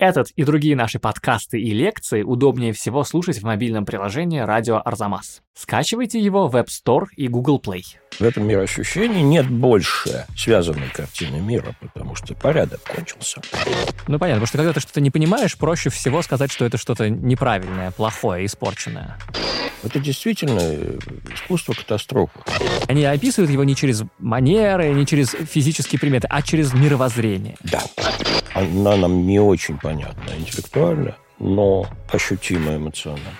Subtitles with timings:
[0.00, 5.42] Этот и другие наши подкасты и лекции удобнее всего слушать в мобильном приложении «Радио Арзамас».
[5.52, 7.82] Скачивайте его в App Store и Google Play.
[8.20, 13.40] В этом мироощущении нет больше связанной картины мира, потому что порядок кончился.
[14.08, 17.08] Ну, понятно, потому что когда ты что-то не понимаешь, проще всего сказать, что это что-то
[17.08, 19.16] неправильное, плохое, испорченное.
[19.82, 20.60] Это действительно
[21.32, 22.38] искусство катастрофы.
[22.88, 27.56] Они описывают его не через манеры, не через физические приметы, а через мировоззрение.
[27.62, 27.80] Да.
[28.52, 33.30] Она нам не очень понятна интеллектуально, но ощутимо эмоционально.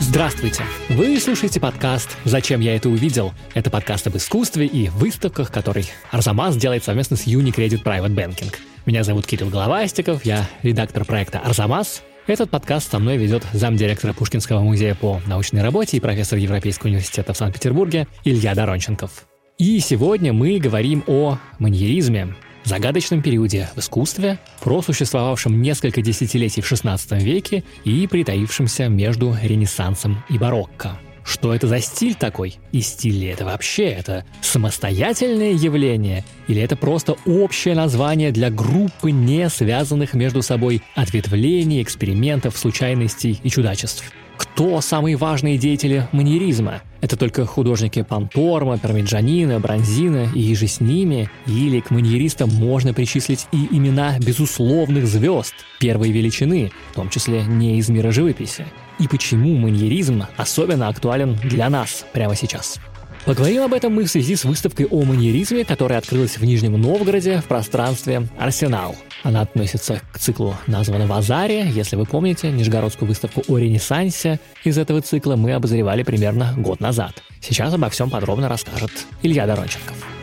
[0.00, 0.62] Здравствуйте!
[0.90, 6.56] Вы слушаете подкаст «Зачем я это увидел?» Это подкаст об искусстве и выставках, который Арзамас
[6.56, 8.54] делает совместно с Unicredit Private Banking.
[8.84, 14.60] Меня зовут Кирилл Головастиков, я редактор проекта «Арзамас», этот подкаст со мной ведет замдиректора Пушкинского
[14.60, 19.26] музея по научной работе и профессор Европейского университета в Санкт-Петербурге Илья Доронченков.
[19.58, 22.34] И сегодня мы говорим о маньеризме,
[22.68, 30.38] загадочном периоде в искусстве, просуществовавшем несколько десятилетий в XVI веке и притаившемся между Ренессансом и
[30.38, 30.98] барокко.
[31.26, 32.56] Что это за стиль такой?
[32.70, 33.86] И стиль ли это вообще?
[33.86, 36.24] Это самостоятельное явление?
[36.46, 43.50] Или это просто общее название для группы не связанных между собой ответвлений, экспериментов, случайностей и
[43.50, 44.04] чудачеств?
[44.36, 46.82] Кто самые важные деятели маньеризма?
[47.00, 51.30] Это только художники Панторма, Пармиджанина, Бронзина и же с ними?
[51.46, 57.78] Или к маньеристам можно причислить и имена безусловных звезд первой величины, в том числе не
[57.78, 58.66] из мира живописи?
[58.98, 62.80] И почему маньеризм особенно актуален для нас прямо сейчас?
[63.26, 67.38] Поговорим об этом мы в связи с выставкой о маньеризме, которая открылась в Нижнем Новгороде
[67.40, 68.94] в пространстве «Арсенал».
[69.24, 71.68] Она относится к циклу, названного «Азаре».
[71.68, 77.20] Если вы помните, Нижегородскую выставку о Ренессансе из этого цикла мы обозревали примерно год назад.
[77.40, 80.15] Сейчас обо всем подробно расскажет Илья Доронченков.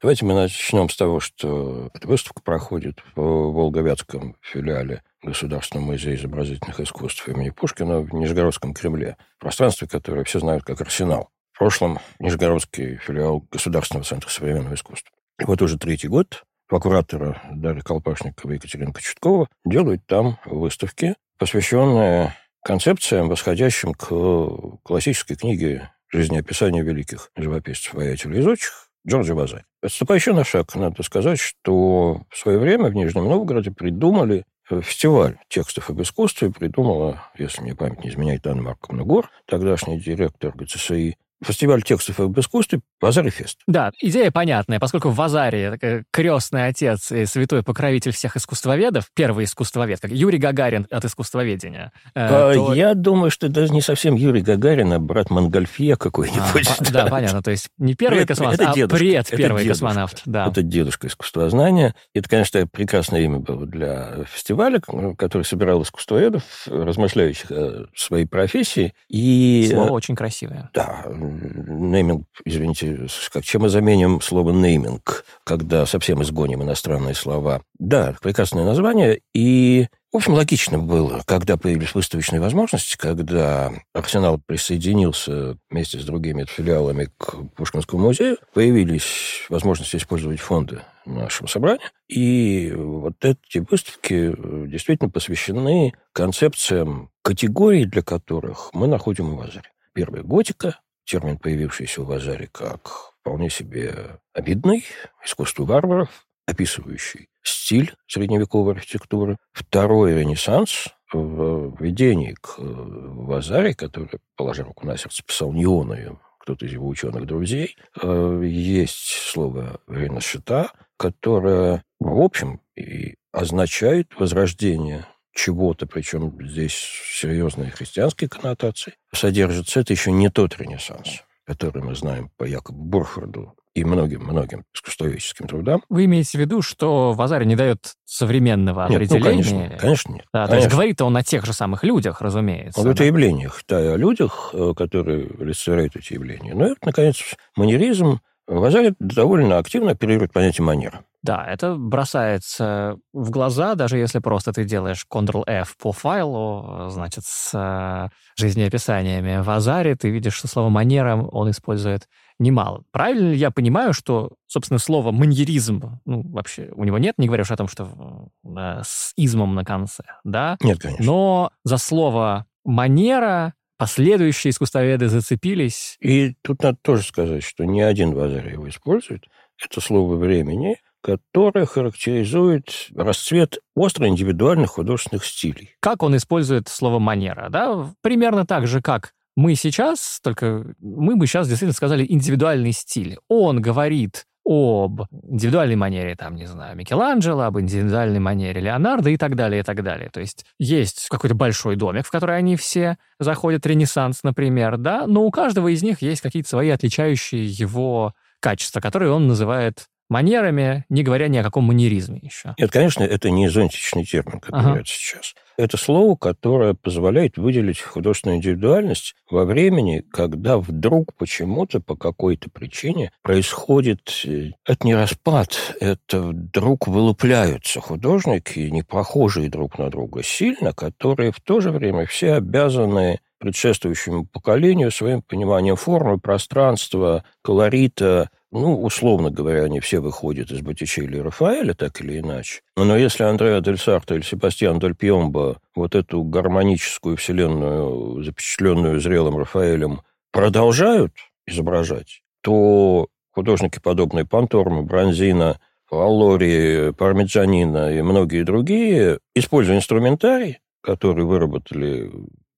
[0.00, 6.78] Давайте мы начнем с того, что эта выставка проходит в Волговятском филиале Государственного музея изобразительных
[6.78, 11.30] искусств имени Пушкина в Нижегородском Кремле, пространстве, которое все знают как Арсенал.
[11.50, 15.16] В прошлом Нижегородский филиал Государственного центра современного искусства.
[15.40, 21.16] И вот уже третий год два куратора Дарья Колпашникова и Екатерина Кочеткова делают там выставки,
[21.38, 29.64] посвященные концепциям, восходящим к классической книге жизнеописания великих живописцев, воятелей и зодчих, Джорджа Базарь.
[29.80, 34.80] Отступая еще на шаг, надо сказать, что в свое время в Нижнем Новгороде придумали э,
[34.80, 36.50] фестиваль текстов об искусстве.
[36.50, 42.38] Придумала, если мне память не изменяет, Анна Марковна Гор, тогдашний директор ГЦСИ фестиваль текстов об
[42.38, 43.58] искусстве Базар Фест.
[43.66, 50.00] Да, идея понятная, поскольку в Азаре крестный отец и святой покровитель всех искусствоведов, первый искусствовед,
[50.00, 51.92] как Юрий Гагарин от искусствоведения.
[52.14, 52.74] Э, а, то...
[52.74, 56.68] Я думаю, что даже не совсем Юрий Гагарин, а брат Монгольфье какой-нибудь.
[56.78, 57.04] А, да.
[57.04, 60.22] да, понятно, то есть не первый пред, космонавт, это дедушка, а пред первый дедушка, космонавт.
[60.26, 60.46] Да.
[60.48, 61.94] Это дедушка искусствознания.
[62.14, 64.80] Это, конечно, прекрасное имя было для фестиваля,
[65.16, 68.94] который собирал искусствоведов, размышляющих о своей профессии.
[69.08, 69.68] И...
[69.70, 70.70] Слово очень красивое.
[70.74, 77.62] Да, нейминг, извините, как, чем мы заменим слово нейминг, когда совсем изгоним иностранные слова.
[77.78, 85.58] Да, прекрасное название, и в общем, логично было, когда появились выставочные возможности, когда Арсенал присоединился
[85.68, 91.90] вместе с другими филиалами к Пушкинскому музею, появились возможности использовать фонды нашего собрания.
[92.08, 94.34] И вот эти выставки
[94.66, 99.62] действительно посвящены концепциям категорий, для которых мы находим в.
[99.92, 104.84] Первая– готика, термин, появившийся у Вазари как вполне себе обидный,
[105.24, 109.38] искусство варваров, описывающий стиль средневековой архитектуры.
[109.52, 115.92] Второй ренессанс в введении к э, Вазаре, который, положа руку на сердце, писал не он,
[115.92, 125.06] а кто-то из его ученых-друзей, э, есть слово «ренашита», которое, в общем, и означает возрождение
[125.38, 126.74] чего-то, причем здесь
[127.12, 133.54] серьезные христианские коннотации, содержится, это еще не тот ренессанс, который мы знаем по Якобу Бурхарду
[133.72, 135.84] и многим-многим искусствоведческим трудам.
[135.88, 139.20] Вы имеете в виду, что Вазарь не дает современного нет, определения?
[139.20, 140.24] Ну, конечно, конечно нет.
[140.32, 140.50] Да, конечно.
[140.50, 142.80] То есть говорит он о тех же самых людях, разумеется.
[142.80, 143.04] Он говорит да.
[143.04, 146.54] о явлениях, да, о людях, э, которые олицетворяют эти явления.
[146.54, 147.22] Ну и, наконец,
[147.56, 148.20] манеризм.
[148.48, 151.04] Вазарь довольно активно оперирует понятие манера.
[151.28, 157.50] Да, это бросается в глаза, даже если просто ты делаешь Ctrl-F по файлу, значит, с
[157.52, 158.08] э,
[158.38, 162.08] жизнеописаниями в Азаре, ты видишь, что слово «манера» он использует
[162.38, 162.84] немало.
[162.92, 167.50] Правильно ли я понимаю, что, собственно, слово «маньеризм», ну, вообще, у него нет, не говоришь
[167.50, 170.56] о том, что да, с измом на конце, да?
[170.62, 171.04] Нет, конечно.
[171.04, 175.98] Но за слово «манера» последующие искусствоведы зацепились.
[176.00, 179.26] И тут надо тоже сказать, что ни один в Азаре его использует,
[179.62, 185.76] это слово времени, которое характеризует расцвет остро индивидуальных художественных стилей.
[185.80, 187.92] Как он использует слово «манера», да?
[188.02, 193.18] Примерно так же, как мы сейчас, только мы бы сейчас действительно сказали индивидуальный стиль.
[193.28, 199.36] Он говорит об индивидуальной манере, там, не знаю, Микеланджело, об индивидуальной манере Леонардо и так
[199.36, 200.08] далее, и так далее.
[200.10, 205.22] То есть есть какой-то большой домик, в который они все заходят, Ренессанс, например, да, но
[205.22, 211.02] у каждого из них есть какие-то свои отличающие его качества, которые он называет манерами, не
[211.02, 212.54] говоря ни о каком манеризме еще.
[212.58, 214.68] Нет, конечно, это не зонтичный термин, как ага.
[214.68, 215.34] говорят сейчас.
[215.58, 223.10] Это слово, которое позволяет выделить художественную индивидуальность во времени, когда вдруг почему-то по какой-то причине
[223.22, 224.22] происходит...
[224.24, 231.32] Э, это не распад, это вдруг вылупляются художники, не похожие друг на друга сильно, которые
[231.32, 239.30] в то же время все обязаны предшествующему поколению своим пониманием формы, пространства, колорита, ну, условно
[239.30, 242.62] говоря, они все выходят из Боттичелли и Рафаэля, так или иначе.
[242.76, 249.36] Но если Андреа Дель Сарто или Себастьян Дель Пьомбо вот эту гармоническую вселенную, запечатленную зрелым
[249.36, 250.00] Рафаэлем,
[250.32, 251.12] продолжают
[251.46, 255.60] изображать, то художники, подобные Панторма, Бронзина,
[255.90, 262.10] Аллори, Пармиджанина и многие другие, используя инструментарий, который выработали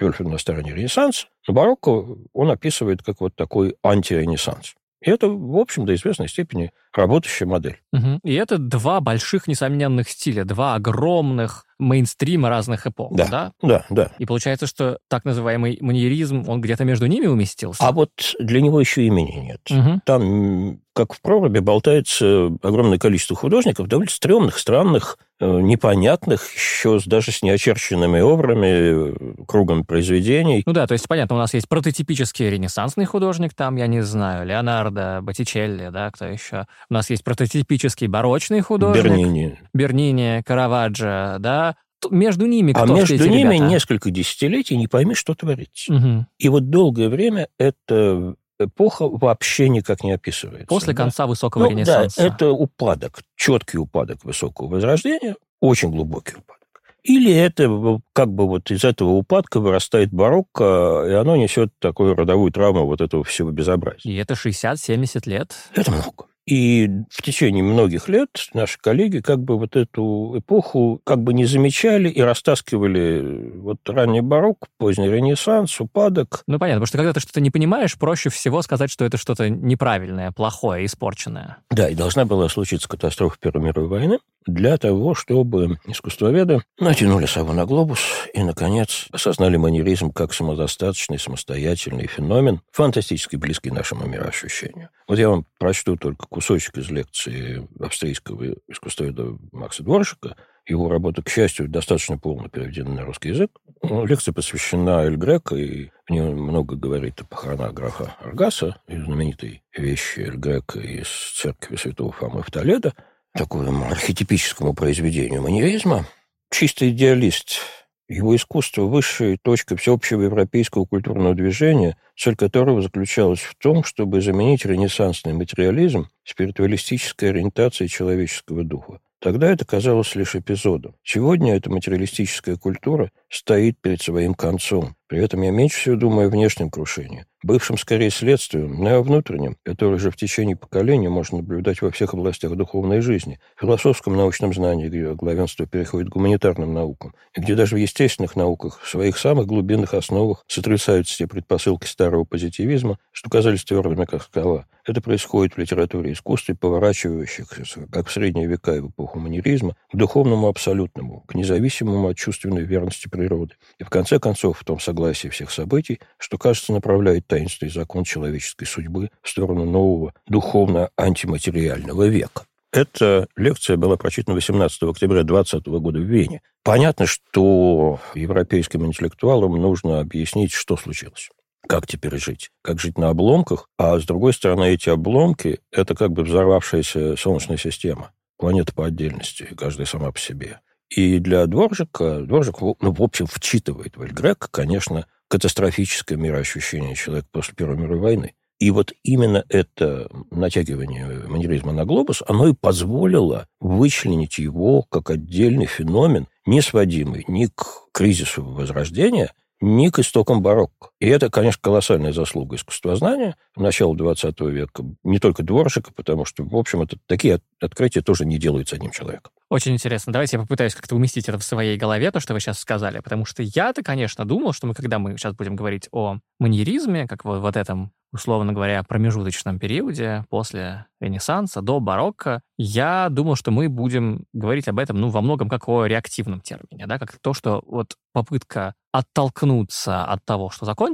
[0.00, 1.90] Вельфлин на стороне Ренессанса, но барокко
[2.32, 4.74] он описывает как вот такой антиренессанс.
[5.02, 7.80] И это, в общем, до известной степени работающая модель.
[7.92, 8.20] Угу.
[8.24, 13.26] И это два больших несомненных стиля, два огромных мейнстрима разных эпох, да?
[13.28, 13.86] Да, да.
[13.90, 14.10] да.
[14.18, 17.84] И получается, что так называемый маньеризм, он где-то между ними уместился?
[17.84, 19.60] А вот для него еще имени нет.
[19.70, 20.02] Угу.
[20.04, 27.32] Там, как в проруби, болтается огромное количество художников, довольно стрёмных, странных, э, непонятных, еще даже
[27.32, 30.62] с неочерченными обрами, кругом произведений.
[30.66, 34.46] Ну да, то есть, понятно, у нас есть прототипический ренессансный художник, там, я не знаю,
[34.46, 36.66] Леонардо, Боттичелли, да, кто еще.
[36.90, 39.04] У нас есть прототипический барочный художник.
[39.04, 39.58] Бернини.
[39.72, 41.76] Бернини, Караваджо, да,
[42.10, 43.70] между ними А кто между все эти ними ребята?
[43.70, 45.92] несколько десятилетий не пойми, что творится.
[45.92, 46.26] Мгм.
[46.38, 48.34] И вот долгое время эта
[48.64, 50.66] эпоха вообще никак не описывается.
[50.66, 51.02] После да.
[51.02, 52.20] конца высокого Ну, ренессанса.
[52.20, 56.58] Да, это упадок, четкий упадок высокого возрождения, очень глубокий упадок.
[57.04, 62.14] Или это в- как бы вот из этого упадка вырастает барокко, и оно несет такую
[62.14, 64.10] родовую травму вот этого всего безобразия.
[64.12, 65.52] И это 60-70 лет.
[65.74, 66.26] Это много.
[66.46, 71.44] И в течение многих лет наши коллеги как бы вот эту эпоху как бы не
[71.44, 76.42] замечали и растаскивали вот ранний барокко, поздний ренессанс, упадок.
[76.46, 79.48] Ну, понятно, потому что когда ты что-то не понимаешь, проще всего сказать, что это что-то
[79.48, 81.58] неправильное, плохое, испорченное.
[81.70, 87.52] Да, и должна была случиться катастрофа Первой мировой войны для того, чтобы искусствоведы натянули сову
[87.52, 88.00] на глобус
[88.34, 94.90] и, наконец, осознали манеризм как самодостаточный, самостоятельный феномен, фантастически близкий нашему мироощущению.
[95.08, 100.36] Вот я вам прочту только кусочек из лекции австрийского искусствоведа Макса Дворжика.
[100.64, 103.50] Его работа, к счастью, достаточно полно переведена на русский язык.
[103.82, 110.20] Лекция посвящена Эль Греко, и в ней много говорит о похоронах графа Аргаса, знаменитой вещи
[110.20, 112.94] Эль Греко из церкви святого Фомы в Толедо,
[113.34, 116.06] такому архетипическому произведению маньеризма.
[116.50, 117.60] Чистый идеалист.
[118.08, 124.66] Его искусство– высшая точка всеобщего европейского культурного движения, цель которого заключалась в том, чтобы заменить
[124.66, 129.00] ренессансный материализм спиритуалистической ориентацией человеческого духа.
[129.18, 130.96] Тогда это казалось лишь эпизодом.
[131.04, 134.94] Сегодня эта материалистическая культура стоит перед своим концом.
[135.08, 139.02] При этом я меньше всего думаю о внешнем крушении, бывшем скорее следствием, но и о
[139.02, 144.54] внутреннем, которое же в течение поколения можно наблюдать во всех областях духовной жизни, философском научном
[144.54, 149.18] знании, где главенство переходит к гуманитарным наукам, и где даже в естественных науках, в своих
[149.18, 154.66] самых глубинных основах сотрясаются те предпосылки старого позитивизма, что казались твердыми, как скала.
[154.84, 159.76] Это происходит в литературе и искусстве, поворачивающихся, как в средние века и в эпоху манеризма,
[159.92, 163.54] к духовному абсолютному, к независимому от чувственной верности природы.
[163.78, 168.66] И в конце концов, в том согласии всех событий, что, кажется, направляет таинственный закон человеческой
[168.66, 172.46] судьбы в сторону нового духовно-антиматериального века.
[172.72, 176.40] Эта лекция была прочитана 18 октября 2020 года в Вене.
[176.64, 181.30] Понятно, что европейским интеллектуалам нужно объяснить, что случилось
[181.68, 186.10] как теперь жить, как жить на обломках, а с другой стороны эти обломки– это как
[186.10, 190.60] бы взорвавшаяся Солнечная система, планета по отдельности, каждая сама по себе.
[190.94, 197.28] И для Дворжика, Дворжик, ну, в общем, вчитывает в Эль Греко, конечно, катастрофическое мироощущение человека
[197.32, 198.34] после Первой мировой войны.
[198.58, 205.66] И вот именно это натягивание манеризма на глобус, оно и позволило вычленить его как отдельный
[205.66, 210.90] феномен, не сводимый ни к кризису Возрождения, ни к истокам барокко.
[211.02, 214.84] И это, конечно, колоссальная заслуга искусствознания начала XX века.
[215.02, 219.32] Не только Дворжика, потому что, в общем, это, такие открытия тоже не делаются одним человеком.
[219.50, 220.12] Очень интересно.
[220.12, 223.00] Давайте я попытаюсь как-то уместить это в своей голове, то, что вы сейчас сказали.
[223.00, 227.24] Потому что я-то, конечно, думал, что мы, когда мы сейчас будем говорить о маньеризме, как
[227.24, 233.68] вот, вот этом, условно говоря, промежуточном периоде после Ренессанса до барокко, я думал, что мы
[233.68, 237.60] будем говорить об этом, ну, во многом как о реактивном термине, да, как то, что
[237.66, 240.91] вот попытка оттолкнуться от того, что закончилось,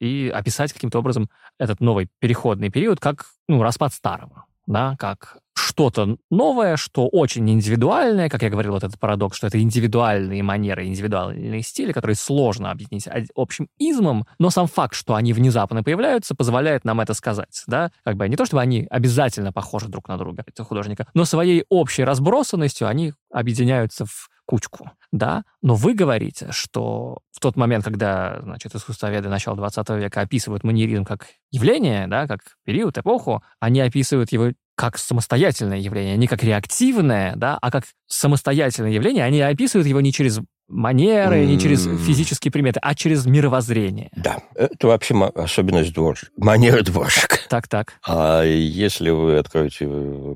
[0.00, 1.28] и описать каким-то образом
[1.58, 8.28] этот новый переходный период как, ну, распад старого, да, как что-то новое, что очень индивидуальное,
[8.28, 13.08] как я говорил, вот этот парадокс, что это индивидуальные манеры, индивидуальные стили, которые сложно объединить
[13.34, 18.16] общим измом, но сам факт, что они внезапно появляются, позволяет нам это сказать, да, как
[18.16, 22.04] бы не то, чтобы они обязательно похожи друг на друга, это художника, но своей общей
[22.04, 28.74] разбросанностью они объединяются в кучку, да, но вы говорите, что в тот момент, когда, значит,
[28.74, 34.52] искусствоведы начала 20 века описывают маньеризм как явление, да, как период, эпоху, они описывают его
[34.74, 39.24] как самостоятельное явление, не как реактивное, да, а как самостоятельное явление.
[39.24, 40.40] Они описывают его не через
[40.72, 44.10] манеры, не через физические приметы, а через мировоззрение.
[44.16, 47.38] Да, это вообще особенность дворжика, манеры дворжика.
[47.48, 47.94] Так-так.
[48.06, 49.88] А если вы откроете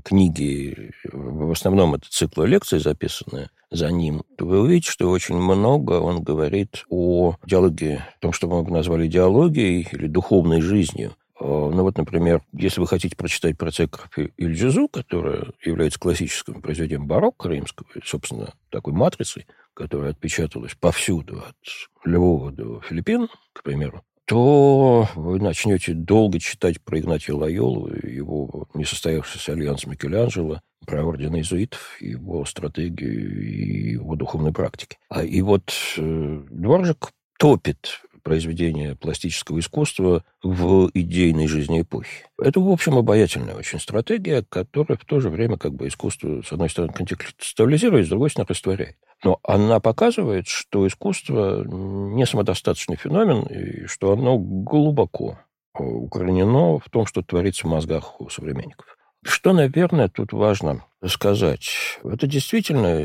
[0.05, 5.95] книги, в основном это циклы лекций записанные за ним, то вы увидите, что очень много
[5.95, 11.15] он говорит о диалоге, о том, что мы бы назвали идеологией или духовной жизнью.
[11.39, 17.49] Ну вот, например, если вы хотите прочитать про церковь Ильджизу, которая является классическим произведением барокко
[17.49, 21.57] римского, собственно, такой матрицей, которая отпечаталась повсюду, от
[22.05, 29.53] Львова до Филиппин, к примеру, то вы начнете долго читать про Игнатия Лайолу, его несостоявшийся
[29.53, 34.99] альянс Микеланджело, про орден иезуитов, его стратегию и его духовной практики.
[35.09, 42.25] А и вот э, Дворжик топит произведения пластического искусства в идейной жизни эпохи.
[42.43, 46.51] Это, в общем, обаятельная очень стратегия, которая в то же время как бы искусство, с
[46.51, 48.97] одной стороны, контекстуализирует, с другой стороны, растворяет.
[49.23, 55.39] Но она показывает, что искусство не самодостаточный феномен, и что оно глубоко
[55.79, 58.99] укоренено в том, что творится в мозгах у современников.
[59.25, 61.69] Что, наверное, тут важно сказать?
[62.03, 63.05] Это действительно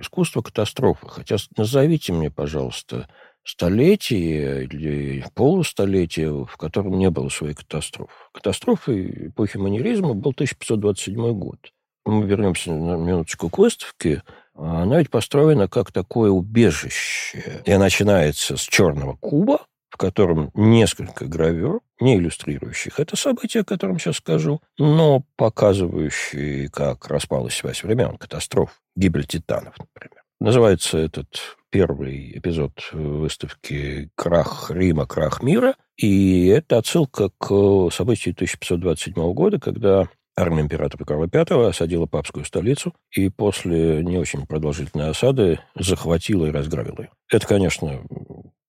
[0.00, 1.06] искусство катастрофы.
[1.08, 3.08] Хотя назовите мне, пожалуйста,
[3.46, 8.12] столетие или полустолетие, в котором не было своей катастрофы.
[8.32, 11.58] Катастрофой эпохи манеризма был 1527 год.
[12.04, 14.22] Мы вернемся на минуточку к выставке.
[14.54, 17.62] Она ведь построена как такое убежище.
[17.64, 23.98] И начинается с черного куба, в котором несколько гравюр, не иллюстрирующих это событие, о котором
[23.98, 30.25] сейчас скажу, но показывающие, как распалась связь времен, катастроф, гибель титанов, например.
[30.40, 39.32] Называется этот первый эпизод выставки «Крах Рима, крах мира», и это отсылка к событию 1527
[39.32, 45.60] года, когда армия императора Карла V осадила папскую столицу и после не очень продолжительной осады
[45.74, 47.10] захватила и разграбила ее.
[47.32, 48.02] Это, конечно,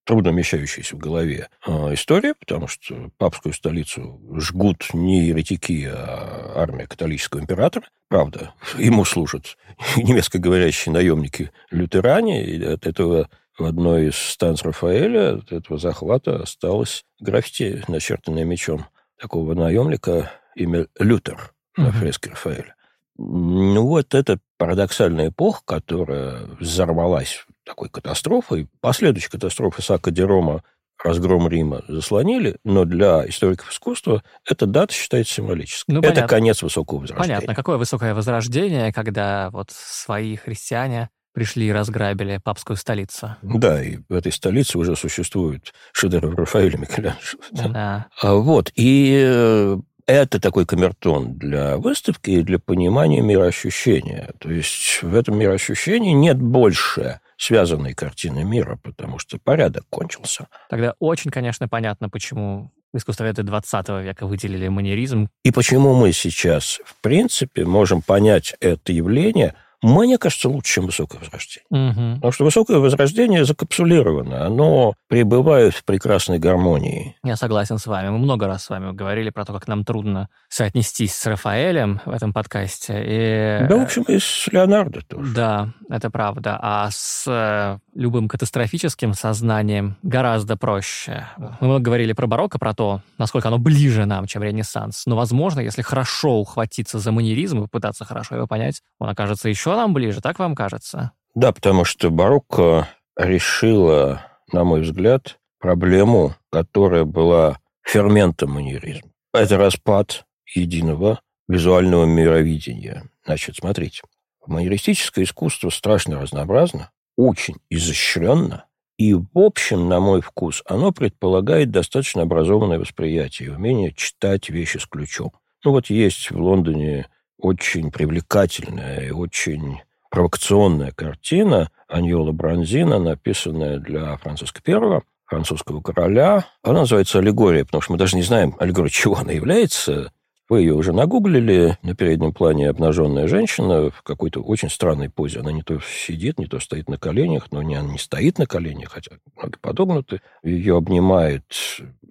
[0.08, 6.88] трудно вмещающаяся в голове э, история, потому что папскую столицу жгут не еретики, а армия
[6.88, 7.86] католического императора.
[8.08, 9.58] Правда, ему служат
[9.98, 17.84] немецкоговорящие наемники-лютеране, и от этого в одной из станций Рафаэля, от этого захвата, осталось граффити,
[17.89, 18.86] начертанное мечом
[19.20, 22.76] такого наемника, имя Лютер на фреске Рафаэля.
[23.17, 28.67] Ну вот это парадоксальная эпоха, которая взорвалась такой катастрофой.
[28.82, 30.63] Последующие катастрофы Сака Дерома
[31.03, 35.93] разгром Рима заслонили, но для историков искусства эта дата считается символической.
[35.93, 37.36] Ну, это конец высокого возрождения.
[37.36, 37.56] Понятно.
[37.56, 43.36] Какое высокое возрождение, когда вот свои христиане пришли и разграбили папскую столицу.
[43.43, 47.71] Да, и в этой столице уже существуют шедевры Рафаэля Микеланджело.
[47.71, 48.08] Да.
[48.19, 49.77] А вот, и э,
[50.08, 54.32] это такой камертон для выставки и для понимания мироощущения.
[54.39, 60.47] То есть в этом мироощущении нет больше связанной картины мира, потому что порядок кончился.
[60.69, 65.30] Тогда очень, конечно, понятно, почему искусствоведы 20 века выделили манеризм.
[65.43, 71.20] И почему мы сейчас, в принципе, можем понять это явление– мне кажется, лучше, чем высокое
[71.20, 71.66] возрождение.
[71.70, 72.16] Угу.
[72.16, 77.16] Потому что высокое возрождение закапсулировано, оно пребывает в прекрасной гармонии.
[77.24, 78.10] Я согласен с вами.
[78.10, 82.10] Мы много раз с вами говорили про то, как нам трудно соотнестись с Рафаэлем в
[82.10, 83.04] этом подкасте.
[83.06, 83.68] И...
[83.68, 85.34] Да, в общем, и с Леонардо тоже.
[85.34, 86.58] Да, это правда.
[86.60, 91.28] А с э, любым катастрофическим сознанием гораздо проще.
[91.60, 95.06] Мы говорили про барокко, про то, насколько оно ближе нам, чем Ренессанс.
[95.06, 99.66] Но, возможно, если хорошо ухватиться за манеризм и попытаться хорошо его понять, он окажется еще
[99.75, 101.12] нам ближе, так вам кажется?
[101.36, 109.10] Да, потому что барокко решила, на мой взгляд, проблему, которая была ферментом манеризма.
[109.34, 110.25] Это распад
[110.56, 113.10] единого визуального мировидения.
[113.25, 114.01] Значит, смотрите,
[114.45, 118.65] манеристическое искусство страшно разнообразно, очень изощренно,
[118.97, 124.88] и, в общем, на мой вкус, оно предполагает достаточно образованное восприятие, умение читать вещи с
[124.88, 125.32] ключом.
[125.63, 134.17] Ну вот есть в Лондоне очень привлекательная и очень провокационная картина Аньола Бронзина, написанная для
[134.17, 136.45] Франциска I, французского короля.
[136.63, 140.12] Она называется «Аллегория», потому что мы даже не знаем, аллегория чего она является.
[140.49, 141.77] Вы ее уже нагуглили.
[141.81, 145.41] На переднем плане обнаженная женщина в какой-то очень странной позе.
[145.41, 148.45] Она не то сидит, не то стоит на коленях, но не, она не стоит на
[148.45, 150.21] коленях, хотя ноги подогнуты.
[150.43, 151.43] Ее обнимает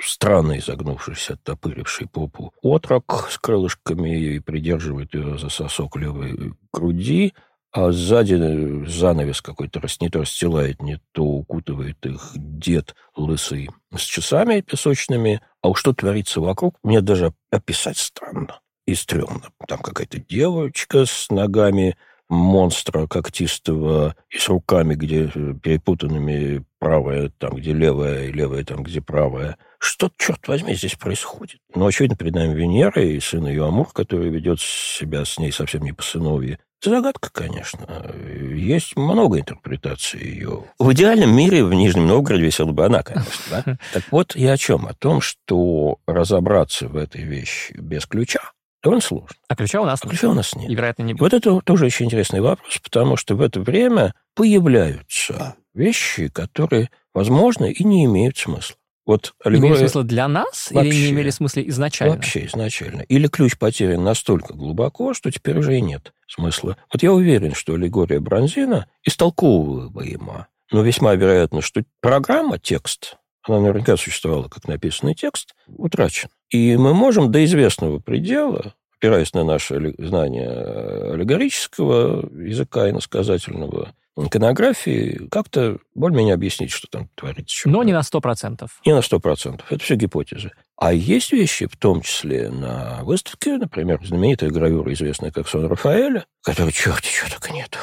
[0.03, 7.33] странный, загнувшийся, оттопыривший попу отрок с крылышками и придерживает ее за сосок левой груди
[7.73, 14.61] а сзади занавес какой-то не то расстилает, не то укутывает их дед лысый с часами
[14.61, 15.41] песочными.
[15.63, 19.51] А уж что творится вокруг, мне даже описать странно и стрёмно.
[19.67, 21.97] Там какая-то девочка с ногами
[22.29, 28.83] монстра когтистого и с руками, где э, перепутанными правая там, где левая, и левая там,
[28.83, 29.57] где правая.
[29.79, 31.61] Что, черт возьми, здесь происходит?
[31.75, 35.83] Ну, очевидно, перед нами Венера и сын ее Амур, который ведет себя с ней совсем
[35.83, 36.59] не по сыновье.
[36.81, 38.15] Это загадка, конечно.
[38.55, 40.65] Есть много интерпретаций ее.
[40.79, 43.33] В идеальном мире в Нижнем Новгороде висела бы она, конечно.
[43.51, 43.79] Да?
[43.93, 44.87] Так вот, я о чем?
[44.87, 48.41] О том, что разобраться в этой вещи без ключа
[48.87, 49.37] довольно сложно.
[49.49, 50.71] А ключа у нас а ключа у нас нет.
[50.71, 51.21] И, вероятно, не будет.
[51.21, 57.65] Вот это тоже очень интересный вопрос, потому что в это время появляются вещи, которые, возможно,
[57.65, 58.77] и не имеют смысла.
[59.07, 59.71] Вот аллегория...
[59.71, 62.17] Имели смысл для нас вообще, или не имели смысла изначально?
[62.17, 63.03] Вообще изначально.
[63.03, 66.77] Или ключ потерян настолько глубоко, что теперь уже и нет смысла.
[66.93, 73.97] Вот я уверен, что аллегория Бронзина истолковываема, но весьма вероятно, что программа, текст, она наверняка
[73.97, 76.33] существовала как написанный текст, утрачена.
[76.51, 85.79] И мы можем до известного предела, опираясь на наше знание аллегорического языка иносказательного, иконографии, как-то
[85.95, 87.69] более-менее объяснить, что там творится.
[87.69, 88.69] Но не на 100%.
[88.85, 89.61] Не на 100%.
[89.69, 90.53] Это все гипотезы.
[90.77, 96.27] А есть вещи, в том числе на выставке, например, знаменитая гравюра, известная как Сон Рафаэля,
[96.43, 97.79] которой черти чего только нету.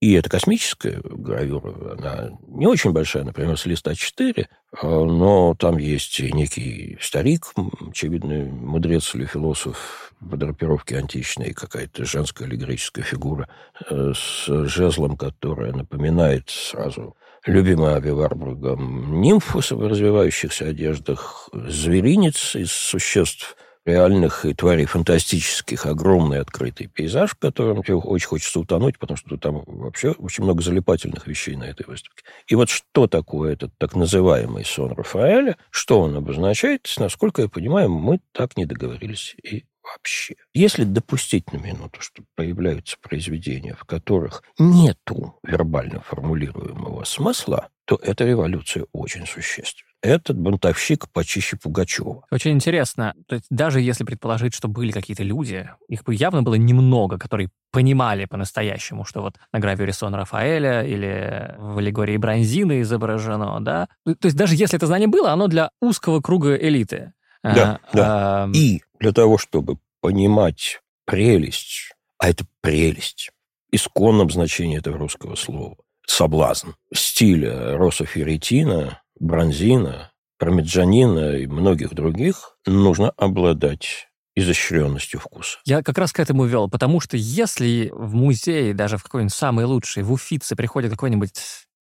[0.00, 4.46] И это космическая гравюра, она не очень большая, например, с листа 4,
[4.82, 7.46] а, но там есть некий старик,
[7.88, 13.48] очевидно, мудрец или философ по драпировке античной, какая-то женская аллегорическая фигура
[13.88, 22.70] э, с жезлом, которая напоминает сразу любимый Аби Варбургом нимфу в развивающихся одеждах, зверинец из
[22.70, 23.56] существ–
[23.86, 29.36] реальных и тварей фантастических, огромный открытый пейзаж, в котором тебе очень хочется утонуть, потому что
[29.36, 32.24] там вообще очень много залипательных вещей на этой выставке.
[32.48, 37.88] И вот что такое этот так называемый сон Рафаэля, что он обозначает, насколько я понимаю,
[37.88, 40.34] мы так не договорились и вообще.
[40.52, 48.24] Если допустить на минуту, что появляются произведения, в которых нету вербально формулируемого смысла, то эта
[48.24, 49.90] революция очень существенна.
[50.06, 52.24] Этот бунтовщик почище Пугачева.
[52.30, 53.14] Очень интересно.
[53.26, 57.50] То есть даже если предположить, что были какие-то люди, их бы явно было немного, которые
[57.72, 63.88] понимали по-настоящему, что вот на гравюре сон Рафаэля или в аллегории Бронзины изображено, да?
[64.04, 67.12] То есть даже если это знание было, оно для узкого круга элиты.
[67.42, 68.44] Да, а, да.
[68.44, 68.50] А...
[68.54, 73.32] И для того, чтобы понимать прелесть, а это прелесть,
[73.72, 83.10] исконном значении этого русского слова, соблазн, стиля Роса Ферретина, Бронзина, Пармиджанина и многих других, нужно
[83.10, 85.58] обладать изощренностью вкуса.
[85.64, 89.64] Я как раз к этому вел, потому что если в музее, даже в какой-нибудь самый
[89.64, 91.40] лучший, в Уфице приходит какой-нибудь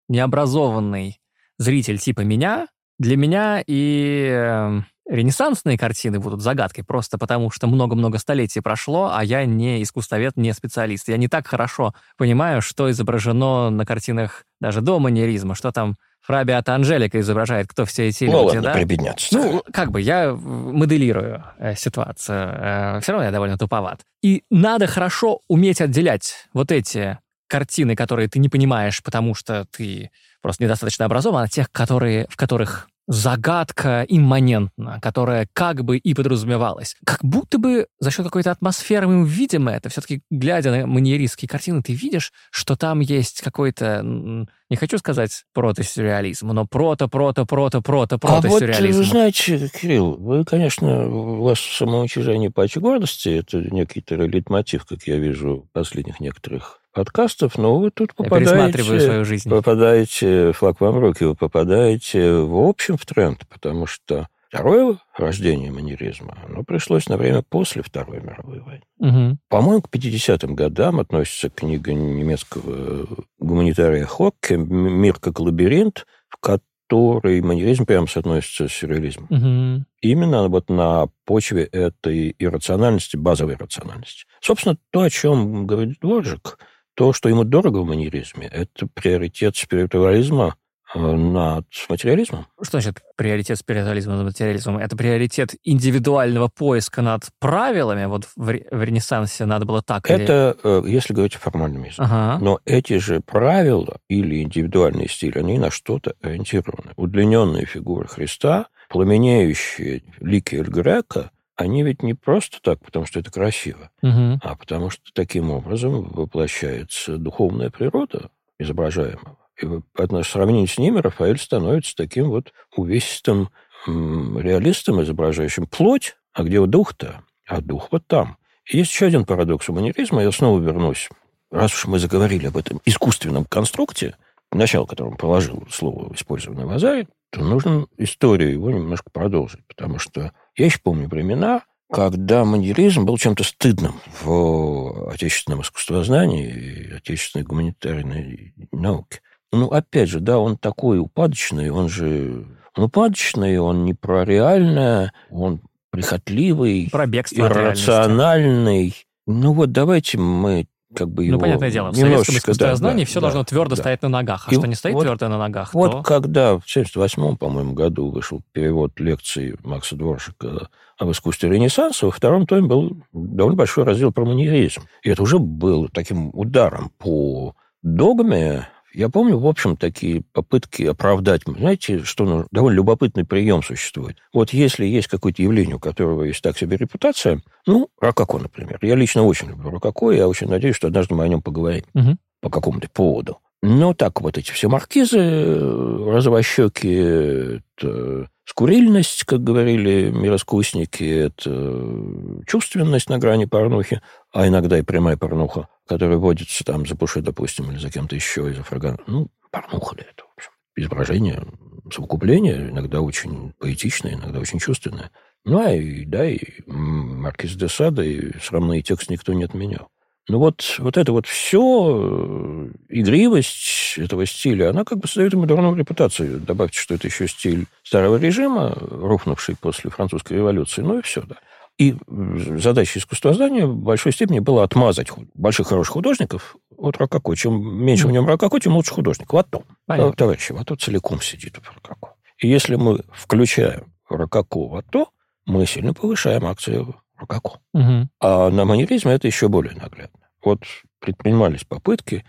[0.09, 1.21] необразованный
[1.59, 2.69] зритель типа меня,
[2.99, 9.25] для меня и эм, ренессансные картины будут загадкой просто потому, что много-много столетий прошло, а
[9.25, 11.09] я не искусствовед, не специалист.
[11.09, 16.75] Я не так хорошо понимаю, что изображено на картинах даже до манеризма, что там Фрабиата
[16.75, 18.73] Анжелика изображает, кто все эти ну, люди, ладно, да?
[18.73, 19.37] прибедняться.
[19.37, 22.49] Ну, как бы, я моделирую э, ситуацию.
[22.49, 24.01] Э, все равно я довольно туповат.
[24.23, 30.11] И надо хорошо уметь отделять вот эти картины, которые ты не понимаешь, потому что ты
[30.41, 36.97] просто недостаточно образован, от тех, которые, в которых загадка имманентна, которая как бы и подразумевалась.
[37.05, 39.89] Как будто бы за счет какой-то атмосферы мы видим это.
[39.89, 46.49] Все-таки, глядя на маньеристские картины, ты видишь, что там есть какой-то, не хочу сказать протосюрреализм,
[46.49, 48.85] но прото-прото-прото-прото-прото-сюрреализм.
[48.85, 54.87] А вот, вы знаете, Кирилл, вы, конечно, у вас самоуничижение паче гордости, это некий лейтмотив,
[54.87, 58.83] как я вижу, последних некоторых подкастов, но вы тут попадаете...
[58.83, 59.51] свою жизнь.
[59.51, 66.39] Попадаете, флаг вам руки, вы попадаете в общем в тренд, потому что второе рождение манеризма,
[66.47, 68.83] оно пришлось на время после Второй мировой войны.
[68.99, 69.39] Угу.
[69.49, 73.07] По-моему, к 50-м годам относится книга немецкого
[73.39, 79.27] гуманитария Хокке «Мир как лабиринт», в которой манеризм прямо соотносится с сюрреализмом.
[79.31, 79.85] Угу.
[80.03, 84.27] Именно вот на почве этой иррациональности, базовой иррациональности.
[84.41, 86.59] Собственно, то, о чем говорит Дворжик–
[86.95, 90.57] то, что ему дорого в манеризме, это приоритет спиритуализма
[90.95, 92.47] э, над материализмом.
[92.61, 94.79] Что значит приоритет спиритуализма над материализмом?
[94.79, 98.07] Это приоритет индивидуального поиска над правилами?
[98.07, 100.09] Вот в, в Ренессансе надо было так?
[100.09, 100.87] Это, или...
[100.87, 102.03] Э, если говорить о формальном языке.
[102.03, 102.39] Ага.
[102.43, 106.93] Но эти же правила или индивидуальный стиль, они на что-то ориентированы.
[106.97, 113.31] Удлиненные фигуры Христа, пламенеющие лики Эль Грека, они ведь не просто так, потому что это
[113.31, 114.39] красиво, угу.
[114.43, 119.37] а потому что таким образом воплощается духовная природа изображаемого.
[119.63, 123.51] И по сравнению с ними Рафаэль становится таким вот увесистым
[123.87, 127.23] реалистом, изображающим плоть, а где вот дух-то?
[127.47, 128.39] А дух вот там.
[128.71, 131.09] И есть еще один парадокс гуманизма, я снова вернусь.
[131.51, 134.17] Раз уж мы заговорили об этом искусственном конструкте,
[134.51, 140.33] начало которому положил слово, использованное в Азаре, то нужно историю его немножко продолжить, потому что
[140.57, 141.63] я еще помню времена,
[141.93, 149.21] когда маньеризм был чем-то стыдным в отечественном искусствознании и отечественной гуманитарной науке.
[149.53, 152.47] Ну, опять же, да, он такой упадочный, он же...
[152.77, 158.97] Он упадочный, он не про реальное, он прихотливый, про бегство иррациональный.
[159.29, 161.37] Ну вот давайте мы как бы его...
[161.37, 163.83] Ну, понятное дело, в советском искусствознании да, все да, должно твердо да.
[163.83, 166.03] стоять на ногах, а и что не стоит вот, твердо на ногах, Вот то...
[166.03, 172.47] когда в 78 по-моему, году вышел перевод лекции Макса Дворжика об искусстве Ренессанса, во втором
[172.47, 174.83] томе был довольно большой раздел про маньеризм.
[175.03, 181.43] И это уже было таким ударом по догме Я помню, в общем, такие попытки оправдать.
[181.47, 184.17] Знаете, что ну, довольно любопытный прием существует.
[184.33, 188.79] Вот если есть какое-то явление, у которого есть так себе репутация, ну, Рококо, например.
[188.83, 191.83] Я лично очень люблю Рококо, и я очень надеюсь, что однажды мы о нем поговорим
[191.93, 192.17] угу.
[192.41, 193.39] по какому-то поводу.
[193.63, 203.19] Но так вот эти все маркизы, розовощеки, это скурильность, как говорили мироскусники, это чувственность на
[203.19, 204.03] грани порнухи,
[204.33, 208.51] а иногда и прямая порнуха который водится там за Пуши, допустим, или за кем-то еще
[208.51, 208.99] из Афрагана.
[209.07, 210.51] Ну, порнуха ли это, в общем.
[210.77, 211.45] Изображение,
[211.93, 215.11] совокупление, иногда очень поэтичное, иногда очень чувственное.
[215.45, 219.89] Ну, а и, да, и Маркиз де Сада, и срамный текст никто не отменял.
[220.27, 225.77] Но вот, вот это вот все, игривость этого стиля, она как бы создает ему дурную
[225.77, 226.41] репутацию.
[226.41, 231.37] Добавьте, что это еще стиль старого режима, рухнувший после французской революции, ну и все, да.
[231.77, 237.35] И задача искусствознания в большой степени была отмазать больших хороших художников от Рококо.
[237.35, 239.33] Чем меньше в нем Рококо, тем лучше художник.
[239.33, 239.65] Вот то.
[239.87, 240.13] Понятно.
[240.13, 242.15] Товарищи, вот то целиком сидит в Рококо.
[242.39, 245.09] И если мы включаем Рококо в то,
[245.47, 247.59] мы сильно повышаем акцию Рококо.
[247.73, 248.09] Угу.
[248.21, 250.21] А на манеризме это еще более наглядно.
[250.45, 250.61] Вот
[251.01, 252.25] предпринимались попытки,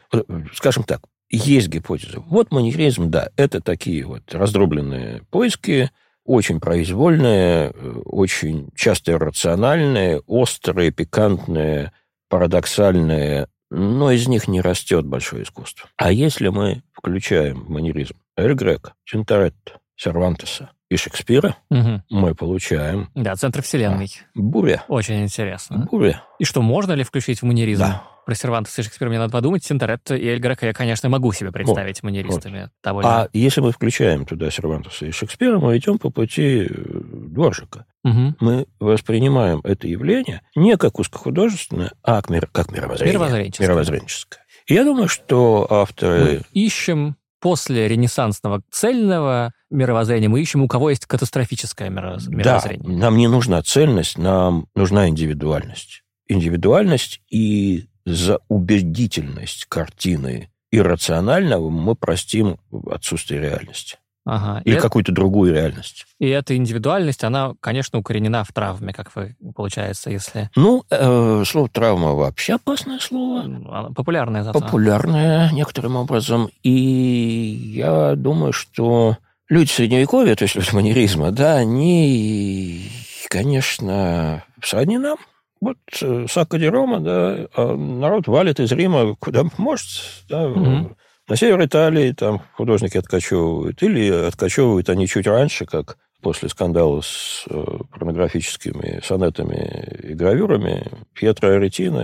[0.54, 2.20] скажем так, есть гипотеза.
[2.20, 5.92] Вот манеризм, да, это такие вот раздробленные поиски,
[6.26, 7.70] очень произвольные,
[8.06, 11.94] очень часто иррациональные, острые, пикантные,
[12.30, 15.88] парадоксальные, но из них не растет большое искусство.
[15.98, 22.02] А если мы включаем манеризм Эль Грека, Тинторетто, Сервантеса и Шекспира, угу.
[22.10, 23.10] мы получаем...
[23.16, 24.10] Да, центр вселенной.
[24.34, 24.84] Буря.
[24.88, 25.88] Очень интересно.
[25.92, 26.24] Буря.
[26.40, 27.84] И что, можно ли включить в манеризм?
[27.84, 29.64] Да про Сервантеса и Шекспира мне надо подумать.
[29.64, 32.64] Синтеретто и Эль Грека я, конечно, могу себе представить вот, манеристами.
[32.64, 32.72] Вот.
[32.84, 33.10] Довольно...
[33.10, 37.86] А если мы включаем туда Сервантеса и Шекспира, мы идем по пути э, Дворжика.
[38.04, 38.36] Угу.
[38.40, 43.14] Мы воспринимаем это явление не как узкохудожественное, а как, мир, как мировоззрение.
[43.14, 43.68] Мировоззренческое.
[43.68, 44.40] мировоззренческое.
[44.68, 46.20] И я думаю, что авторы...
[46.20, 52.44] Мы ищем после ренессансного цельного мировоззрения, мы ищем, у кого есть катастрофическое мировоззрение.
[52.44, 56.02] Да, нам не нужна цельность, нам нужна индивидуальность.
[56.28, 62.58] Индивидуальность и за убедительность картины иррационального мы простим
[62.90, 63.98] отсутствие реальности.
[64.26, 64.62] Ага.
[64.66, 66.08] Или какую-то другую реальность.
[66.20, 70.50] И эта индивидуальность, она, конечно, укоренена в травме, как вы, получается, если...
[70.56, 73.94] Ну, э, слово «травма» вообще опасное слово.
[73.94, 74.60] Популярное зато.
[74.60, 76.50] Популярное некоторым образом.
[76.64, 82.90] И я думаю, что люди Средневековья, то есть люди манеризма, да, они,
[83.30, 85.18] конечно, сродни нам.
[85.62, 89.88] Вот э, Сакка де Рома, да, а народ валит из Рима куда может,
[90.30, 90.96] да, угу.
[91.28, 97.46] на север Италии там художники откачевывают, или откачевывают они чуть раньше, как после скандала с
[97.50, 102.04] э, порнографическими сонетами и гравюрами Пьетро Аретино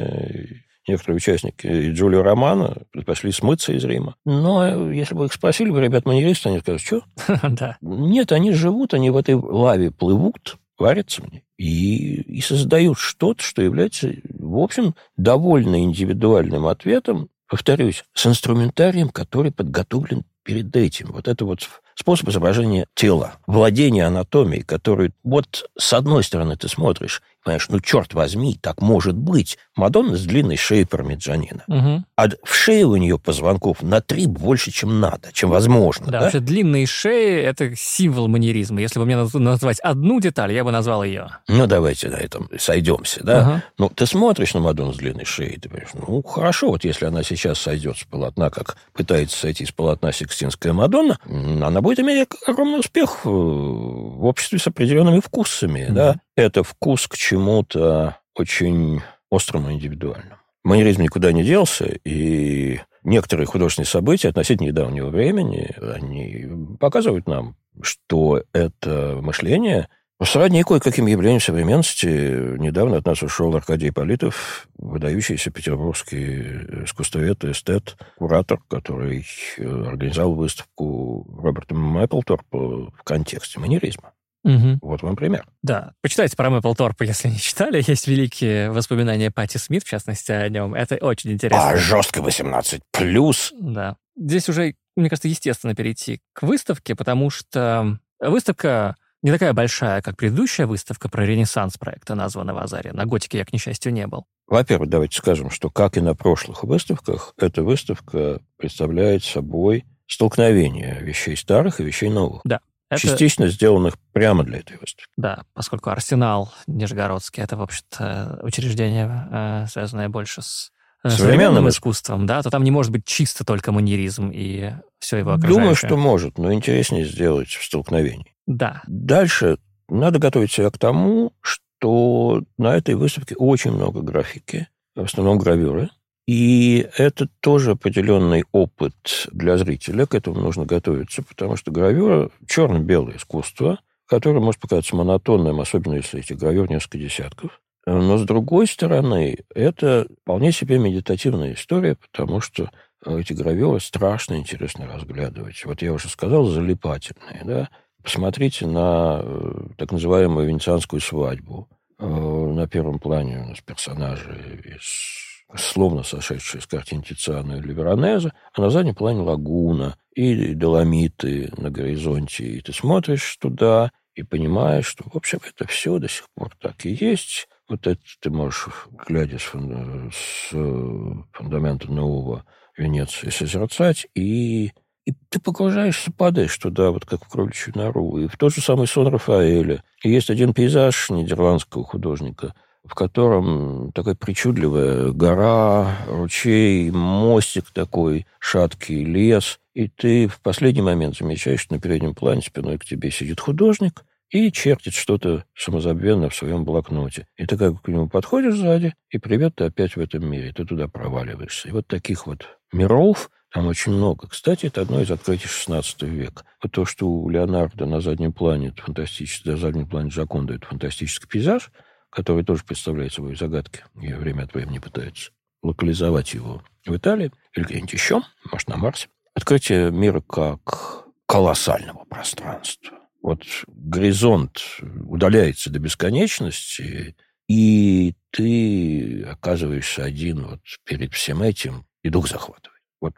[0.88, 4.16] некоторые участники и Джулио Романа предпочли смыться из Рима.
[4.26, 7.04] Но если бы их спросили бы, ребят, манеристы, они скажут, что?
[7.50, 7.78] Да.
[7.82, 13.62] Нет, они живут, они в этой лаве плывут, варятся мне и, и создают что-то, что
[13.62, 21.12] является, в общем, довольно индивидуальным ответом, повторюсь, с инструментарием, который подготовлен перед этим.
[21.12, 27.22] Вот это вот способ изображения тела, владение анатомией, который вот с одной стороны ты смотришь,
[27.44, 29.58] Понимаешь, ну, черт возьми, так может быть.
[29.76, 31.64] Мадонна с длинной шеей пармиджанина.
[31.68, 32.06] Угу.
[32.16, 36.06] А в шее у нее позвонков на три больше, чем надо, чем возможно.
[36.06, 36.20] Да, да?
[36.22, 38.80] вообще длинные шеи– это символ манеризма.
[38.80, 41.30] Если бы мне назвать одну деталь, я бы назвал ее.
[41.48, 43.42] Ну, давайте на этом сойдемся, да?
[43.42, 43.62] Угу.
[43.80, 47.24] Ну, ты смотришь на Мадонну с длинной шеей, ты понимаешь, ну, хорошо, вот если она
[47.24, 52.80] сейчас сойдет с полотна, как пытается сойти с полотна Сикстинская Мадонна, она будет иметь огромный
[52.80, 55.94] успех в обществе с определенными вкусами, угу.
[55.94, 56.16] да?
[56.36, 59.00] Это вкус к чему-то очень
[59.32, 60.36] острому и индивидуальному.
[60.66, 68.44] Манеризм никуда не делся, и некоторые художественные события относительно недавнего времени, они показывают нам, что
[68.52, 69.88] это мышление
[70.22, 72.58] сродни кое-каким явлениям современности.
[72.58, 79.26] Недавно от нас ушел Аркадий Политов, выдающийся петербургский искусствовед, эстет, куратор, который
[79.58, 84.12] организовал выставку Роберта Мэпплторпа в контексте манеризма.
[84.44, 84.80] Угу.
[84.82, 85.46] Вот вам пример.
[85.62, 85.94] Да.
[86.02, 87.84] Почитайте про Мэпплторпа, если не читали.
[87.86, 90.74] Есть великие воспоминания Пати Смит, в частности, о нем.
[90.74, 91.70] Это очень интересно.
[91.70, 93.54] А жестко 18 плюс.
[93.60, 93.98] Да.
[94.18, 100.18] Здесь уже, мне кажется, естественно перейти к выставке, потому что выставка не такая большая, как
[100.18, 102.92] предыдущая выставка про ренессанс проекта, названного Азаре.
[102.92, 104.26] На готике я, к несчастью, не был.
[104.48, 111.38] Во-первых, давайте скажем, что, как и на прошлых выставках, эта выставка представляет собой столкновение вещей
[111.38, 112.42] старых и вещей новых.
[112.44, 112.60] Да.
[112.92, 113.00] Это...
[113.00, 115.08] Частично сделанных прямо для этой выставки.
[115.16, 120.74] Да, поскольку Арсенал Нижегородский, это, в общем-то, учреждение, э, связанное больше с
[121.06, 125.32] э, современным искусством, да, то там не может быть чисто только манеризм и все его
[125.32, 125.60] окружающее.
[125.62, 128.36] Думаю, что может, но интереснее сделать в столкновении.
[128.46, 128.82] Да.
[128.88, 135.38] Дальше надо готовить себя к тому, что на этой выставке очень много графики, в основном
[135.38, 135.90] гравюры,
[136.28, 140.06] и это тоже определенный опыт для зрителя.
[140.06, 146.20] К этому нужно готовиться, потому что гравюра– черно-белое искусство, которое может показаться монотонным, особенно если
[146.20, 147.62] эти гравюр несколько десятков.
[147.86, 152.70] Но, с другой стороны, это вполне себе медитативная история, потому что
[153.06, 155.66] эти гравюры страшно интересно разглядывать.
[155.66, 157.42] Вот я уже сказал, залипательные.
[157.44, 157.70] Да?
[158.04, 161.68] Посмотрите на э, так называемую венецианскую свадьбу.
[161.98, 168.34] Э, на первом плане у нас персонажи из словно сошедшие с картин Тициана или Веронеза,
[168.54, 172.46] а на заднем плане лагуна и доломиты на горизонте.
[172.46, 176.86] И ты смотришь туда и понимаешь, что, в общем, это все до сих пор так
[176.86, 177.48] и есть.
[177.70, 178.68] Вот это ты можешь,
[179.08, 182.46] глядя с, с э, фундамента нового
[182.78, 184.72] Венеции, созерцать, и,
[185.06, 188.18] и ты погружаешься, падаешь туда, вот как в кроличью нору.
[188.18, 189.84] И в тот же самый сон Рафаэля.
[190.04, 192.54] И есть один пейзаж нидерландского художника–
[192.86, 199.60] в котором такая причудливая гора, ручей, мостик такой, шаткий лес.
[199.74, 204.04] И ты в последний момент замечаешь, что на переднем плане спиной к тебе сидит художник
[204.30, 207.28] и чертит что-то самозабвенно в своем блокноте.
[207.38, 210.66] И ты как к нему подходишь сзади, и привет, ты опять в этом мире, ты
[210.66, 211.68] туда проваливаешься.
[211.68, 214.28] И вот таких вот миров там очень много.
[214.28, 216.46] Кстати, это одно из открытий XVI века.
[216.72, 221.28] То, что у Леонардо на заднем плане, это фантастический, на заднем плане Джаконда, это фантастический
[221.28, 221.70] пейзаж–
[222.12, 225.32] который тоже представляет собой загадки и время от времени пытаются
[225.64, 229.08] локализовать его в Италии или где-нибудь еще, может, на Марсе.
[229.34, 232.98] Открытие мира как колоссального пространства.
[233.22, 237.16] Вот горизонт удаляется до бесконечности,
[237.48, 242.82] и ты оказываешься один вот перед всем этим, и дух захватывает.
[243.00, 243.14] Вот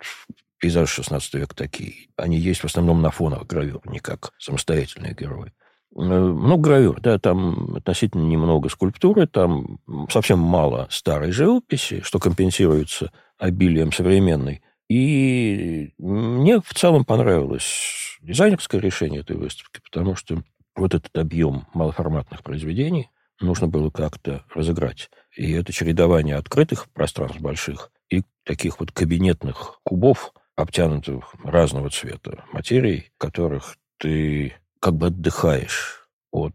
[0.60, 2.10] пейзаж XVI века такие.
[2.18, 5.54] Они есть в основном на фонах гравюр, не как самостоятельные герои.
[5.96, 9.80] Э, много гравюр, да, там относительно немного скульптуры, там
[10.10, 14.62] совсем мало старой живописи, что компенсируется обилием современной.
[14.89, 20.44] И мне в целом понравилось дизайнерское решение этой выставки, потому что
[20.76, 25.10] вот этот объем малоформатных произведений нужно было как-то разыграть.
[25.36, 33.12] И это чередование открытых пространств больших и таких вот кабинетных кубов, обтянутых разного цвета материй,
[33.18, 36.53] которых ты как бы отдыхаешь от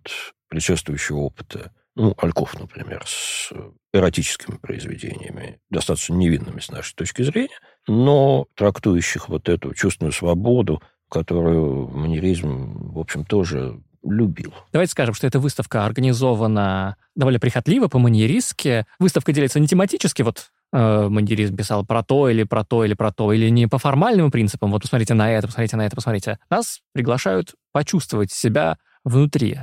[0.49, 1.73] предшествующего опыта.
[1.97, 3.51] Ну, Альков, например, с
[3.95, 11.89] эротическими произведениями, достаточно невинными с нашей точки зрения, но трактующих вот эту чувственную свободу, которую
[11.89, 14.55] манеризм, в общем, тоже любил.
[14.73, 18.85] Давайте скажем, что эта выставка организована довольно прихотливо, по-маньеристски.
[18.99, 21.09] Выставка делится не тематически, вот э,
[21.57, 24.83] писал про то или про то или про то, или не по формальным принципам, вот
[24.83, 26.39] посмотрите на это, посмотрите на это, посмотрите.
[26.51, 29.59] Нас приглашают почувствовать себя внутри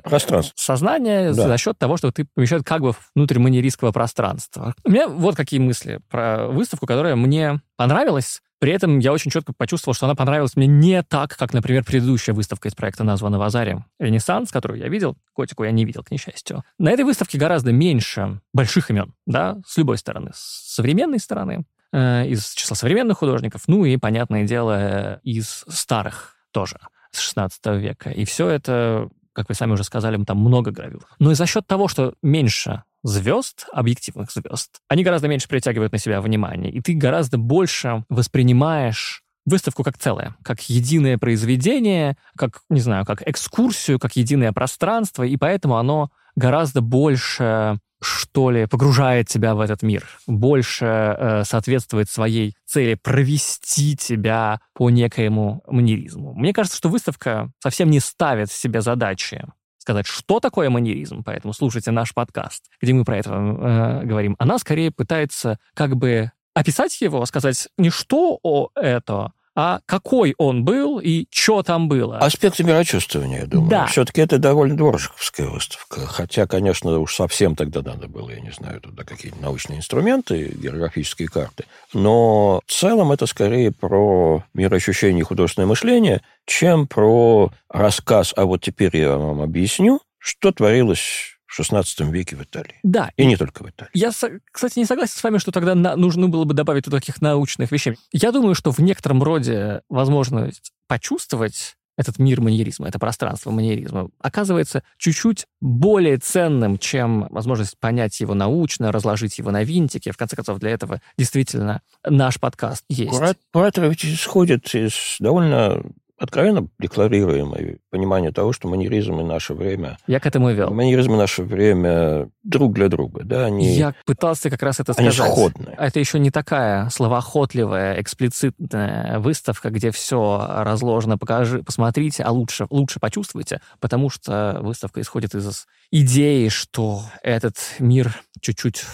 [0.00, 0.54] пространства.
[0.56, 1.48] сознания да.
[1.48, 4.74] за счет того, что ты помещаешь как бы внутрь маньерийского пространства.
[4.84, 8.40] У меня вот какие мысли про выставку, которая мне понравилась.
[8.62, 12.32] При этом я очень четко почувствовал, что она понравилась мне не так, как, например, предыдущая
[12.32, 15.16] выставка из проекта, названа «Вазаре Ренессанс», которую я видел.
[15.34, 16.62] Котику я не видел, к несчастью.
[16.78, 20.30] На этой выставке гораздо меньше больших имен, да, с любой стороны.
[20.32, 26.78] С современной стороны, э, из числа современных художников, ну и, понятное дело, из старых тоже
[27.12, 28.10] с 16 века.
[28.10, 31.06] И все это, как вы сами уже сказали, там много гравюр.
[31.18, 35.98] Но и за счет того, что меньше звезд, объективных звезд, они гораздо меньше притягивают на
[35.98, 42.80] себя внимание, и ты гораздо больше воспринимаешь выставку как целое, как единое произведение, как, не
[42.80, 49.54] знаю, как экскурсию, как единое пространство, и поэтому оно гораздо больше что ли, погружает тебя
[49.54, 56.34] в этот мир, больше э, соответствует своей цели провести тебя по некоему манеризму.
[56.34, 59.44] Мне кажется, что выставка совсем не ставит себе задачи
[59.78, 64.36] сказать, что такое манеризм, поэтому слушайте наш подкаст, где мы про это э, говорим.
[64.38, 70.64] Она скорее пытается как бы описать его, сказать не что о это, а какой он
[70.64, 72.18] был и что там было.
[72.18, 73.70] Аспекты мирочувствования, я думаю.
[73.70, 73.86] Да.
[73.86, 76.06] Все-таки это довольно дворжиковская выставка.
[76.06, 81.28] Хотя, конечно, уж совсем тогда надо было, я не знаю, туда какие-то научные инструменты, географические
[81.28, 81.64] карты.
[81.92, 88.62] Но в целом это скорее про мироощущение и художественное мышление, чем про рассказ, а вот
[88.62, 92.76] теперь я вам объясню, что творилось в XVI веке в Италии.
[92.82, 93.10] Да.
[93.16, 93.90] И не только в Италии.
[93.92, 94.10] Я,
[94.50, 97.70] кстати, не согласен с вами, что тогда на, нужно было бы добавить туда таких научных
[97.70, 97.98] вещей.
[98.10, 104.82] Я думаю, что в некотором роде возможность почувствовать этот мир маньеризма, это пространство маньеризма, оказывается
[104.96, 110.10] чуть-чуть более ценным, чем возможность понять его научно, разложить его на винтики.
[110.10, 113.12] В конце концов, для этого действительно наш подкаст есть.
[113.52, 115.82] Куратор ведь исходит из довольно
[116.22, 119.98] откровенно декларируемое понимание того, что манеризм и наше время...
[120.06, 120.70] Я к этому и вел.
[120.70, 123.74] Манеризм и наше время друг для друга, да, они...
[123.74, 125.18] Я пытался как раз это сказать.
[125.18, 125.74] Они сходны.
[125.76, 133.00] Это еще не такая словоохотливая, эксплицитная выставка, где все разложено, покажи, посмотрите, а лучше, лучше
[133.00, 138.84] почувствуйте, потому что выставка исходит из идеи, что этот мир чуть-чуть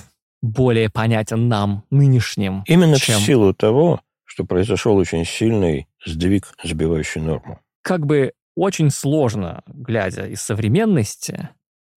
[0.41, 2.63] более понятен нам, нынешним.
[2.67, 3.21] Именно чем...
[3.21, 7.61] в силу того, что произошел очень сильный сдвиг, сбивающий норму.
[7.83, 11.51] Как бы очень сложно, глядя из современности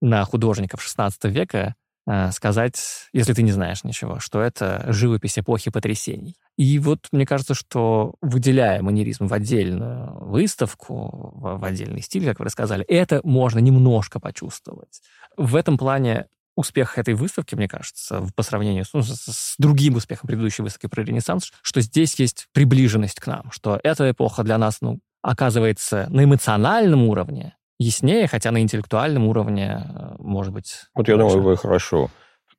[0.02, 1.76] на художников XVI века,
[2.06, 6.36] э, сказать, если ты не знаешь ничего, что это живопись эпохи потрясений.
[6.58, 12.46] И вот мне кажется, что выделяя манеризм в отдельную выставку, в отдельный стиль, как вы
[12.46, 15.02] рассказали, это можно немножко почувствовать.
[15.38, 16.28] В этом плане
[16.60, 21.04] успех этой выставки, мне кажется, по сравнению с, ну, с другим успехом предыдущей выставки про
[21.04, 26.24] Ренессанс, что здесь есть приближенность к нам, что эта эпоха для нас, ну, оказывается на
[26.26, 30.86] эмоциональном уровне яснее, хотя на интеллектуальном уровне, э, может быть...
[30.94, 32.12] Вот я думаю, вы хорошо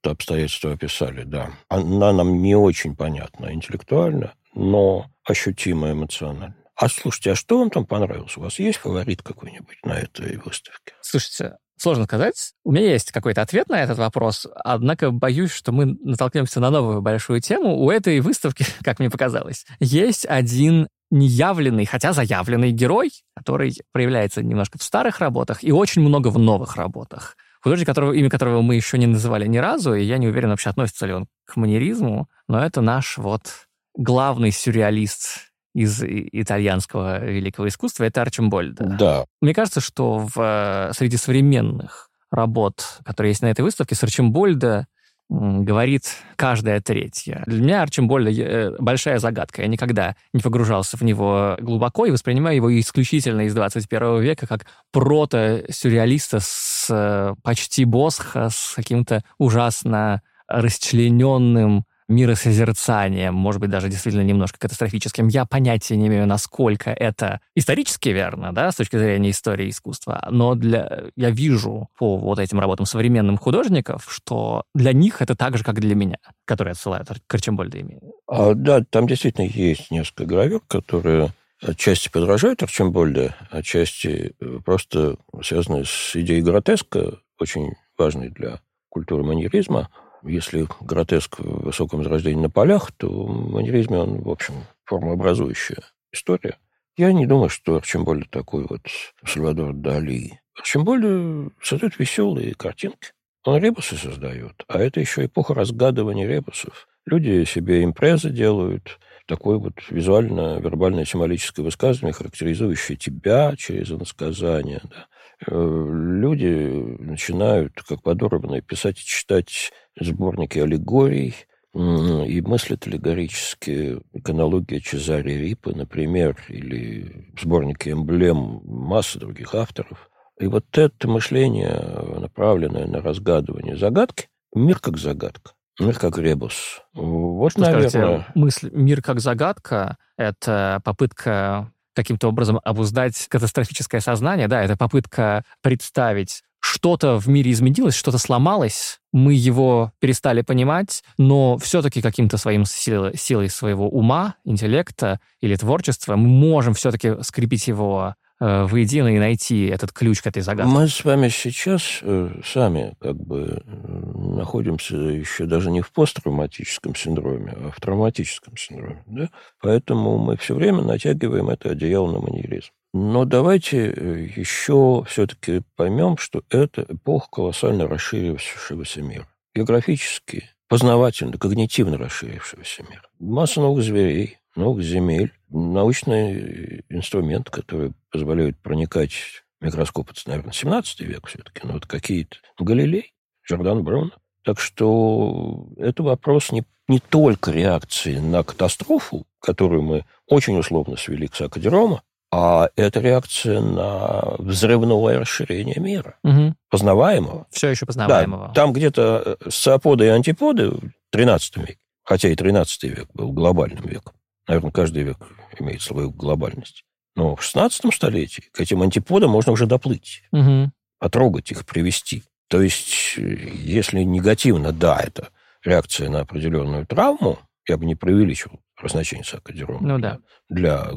[0.03, 1.51] это обстоятельство описали, да.
[1.68, 6.57] Она нам не очень понятна интеллектуально, но ощутимо эмоционально.
[6.74, 8.36] А слушайте, а что вам там понравилось?
[8.38, 10.94] У вас есть фаворит какой-нибудь на этой выставке?
[11.03, 12.52] Слушайте, Сложно сказать.
[12.62, 17.00] У меня есть какой-то ответ на этот вопрос, однако боюсь, что мы натолкнемся на новую
[17.00, 17.74] большую тему.
[17.74, 24.76] У этой выставки, как мне показалось, есть один неявленный, хотя заявленный герой, который проявляется немножко
[24.76, 27.38] в старых работах и очень много в новых работах.
[27.62, 30.68] Художник, которого, имя которого мы еще не называли ни разу, и я не уверен, вообще
[30.68, 38.04] относится ли он к манеризму, но это наш вот главный сюрреалист из итальянского великого искусства,
[38.04, 38.96] это Арчимбольда.
[38.98, 39.24] Да.
[39.40, 44.86] Мне кажется, что в, среди современных работ, которые есть на этой выставке, с Арчимбольда
[45.30, 46.02] говорит
[46.34, 47.44] каждая третья.
[47.46, 49.62] Для меня Арчимбольда э, большая загадка.
[49.62, 54.66] Я никогда не погружался в него глубоко и воспринимаю его исключительно из 21 века как
[54.92, 64.58] прото-сюрреалиста с э, почти босха, с каким-то ужасно расчлененным миросозерцанием, может быть, даже действительно немножко
[64.58, 65.28] катастрофическим.
[65.28, 70.54] Я понятия не имею, насколько это исторически верно, да, с точки зрения истории искусства, но
[70.54, 71.04] для...
[71.16, 75.80] я вижу по вот этим работам современным художников, что для них это так же, как
[75.80, 77.78] для меня, которые отсылают к Арчимбольду
[78.26, 81.32] А, да, там действительно есть несколько гравюр, которые
[81.62, 89.88] отчасти подражают Арчимбольде, отчасти э, просто связаны с идеей гротеска, очень важной для культуры маньеризма.
[90.22, 94.54] Если гротеск в высоком возрождении на полях, то в манеризме он, в общем,
[94.84, 96.58] формообразующая история.
[96.96, 98.82] Я не думаю, что Арчимбольд такой вот
[99.24, 100.40] Сальвадор Дали.
[100.56, 103.12] Арчимбольд создает веселые картинки.
[103.44, 106.88] Он ребусы создает, а это еще эпоха разгадывания ребусов.
[107.06, 114.82] Люди себе импрезы делают, такое вот визуально-вербальное символическое высказывание, характеризующее тебя через иносказание.
[114.84, 115.06] Да.
[115.46, 121.34] Э, люди начинают, как подорванные, писать и читать сборники аллегорий,
[121.72, 130.11] и мыслят аллегорически иконология Чезаре Рипа, например, или сборники эмблем массы других авторов.
[130.41, 131.78] И вот это мышление,
[132.18, 136.82] направленное на разгадывание загадки, мир как загадка, мир как ребус.
[136.93, 137.88] Вот, Что наверное...
[137.88, 145.45] Скажете, мысль «мир как загадка»— это попытка каким-то образом обуздать катастрофическое сознание, да, это попытка
[145.62, 152.64] представить что-то в мире изменилось, что-то сломалось, мы его перестали понимать, но все-таки каким-то своим
[152.64, 159.18] силой, силой своего ума, интеллекта или творчества мы можем все-таки скрепить его Э, воедино и
[159.18, 160.72] найти этот ключ к этой загадке.
[160.72, 167.52] Мы с вами сейчас э, сами как бы находимся еще даже не в посттравматическом синдроме,
[167.52, 169.04] а в травматическом синдроме.
[169.06, 169.28] Да?
[169.61, 172.70] Поэтому мы все время натягиваем это одеяло на маньеризм.
[172.93, 179.28] Но давайте э, еще все-таки поймем, что это эпоха колоссально расширившегося мира.
[179.55, 183.03] Географически, познавательно, когнитивно расширившегося мира.
[183.20, 191.26] Масса новых зверей, новых земель, научный инструмент, который позволяет проникать микроскоп, это, наверное, 17 век
[191.26, 192.38] все-таки, но вот какие-то...
[192.59, 193.12] Галилей,
[193.49, 194.12] Джордан Браун.
[194.43, 201.28] Так что это вопрос не, не только реакции на катастрофу, которую мы очень условно свели
[201.28, 206.54] к Сакадерома, а это реакция на взрывное расширение мира, угу.
[206.70, 207.46] познаваемого.
[207.50, 208.48] Все еще познаваемого.
[208.48, 213.84] Да, там где-то соаподы и антиподы в 13 веке, хотя и 13 век был глобальным
[213.84, 214.14] веком.
[214.46, 215.18] Наверное, каждый век
[215.58, 216.84] имеет свою глобальность.
[217.16, 220.70] Но в 16 столетии к этим антиподам можно уже доплыть, Угу.
[220.98, 222.22] потрогать их, привести.
[222.48, 225.28] То есть, э, если негативно, да, это
[225.64, 230.18] реакция на определенную травму, я бы не преувеличивал значение сакодерома Ну да.
[230.48, 230.90] для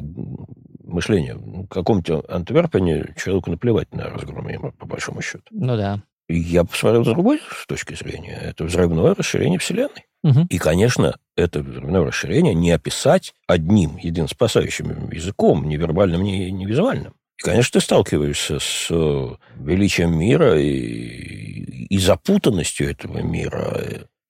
[0.84, 1.34] мышления.
[1.34, 5.44] В каком-то Антверпене человеку наплевать на разгром мира, по большому счету.
[5.50, 6.02] Ну да.
[6.28, 8.38] Я посмотрел с другой точки зрения.
[8.42, 10.06] Это взрывное расширение Вселенной.
[10.22, 10.46] Мгм.
[10.48, 16.64] И, конечно, это взрывное расширение не описать одним, единым спасающим языком, ни вербальным, ни, ни
[16.64, 17.12] визуальным.
[17.38, 23.82] И, конечно, ты сталкиваешься с э, величием мира и, и запутанностью этого мира,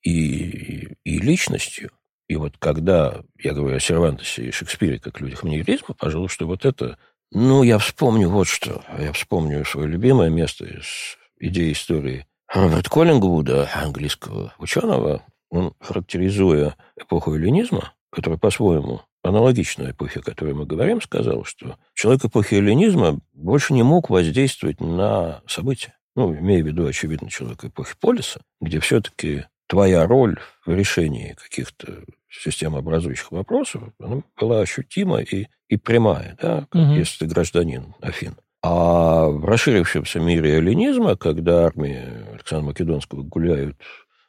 [0.02, 1.90] и, и личностью.
[2.28, 6.98] И вот когда я говорю о Сервантесе и Шекспире как людях маньеризма, пожалуйста, вот это...
[7.30, 8.82] Ну, я вспомню вот что.
[8.98, 15.22] Я вспомню свое любимое место из идеи истории Роберта Коллингвуда, английского ученого.
[15.50, 22.24] Он, характеризуя эпоху эллинизма, которая по-своему аналогична эпохе, о которой мы говорим, сказал, что человек
[22.26, 25.94] эпохи эллинизма больше не мог воздействовать на события.
[26.14, 32.04] Ну, имея в виду, очевидно, человек эпохи Полиса, где все-таки твоя роль в решении каких-то
[32.28, 36.94] системообразующих вопросов она была ощутима и, и прямая, да, как Мгм.
[36.94, 38.36] если ты гражданин Афин.
[38.62, 43.76] А в расширившемся мире эллинизма, когда армии Александра Македонского гуляют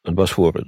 [0.04, 0.64] от Босфора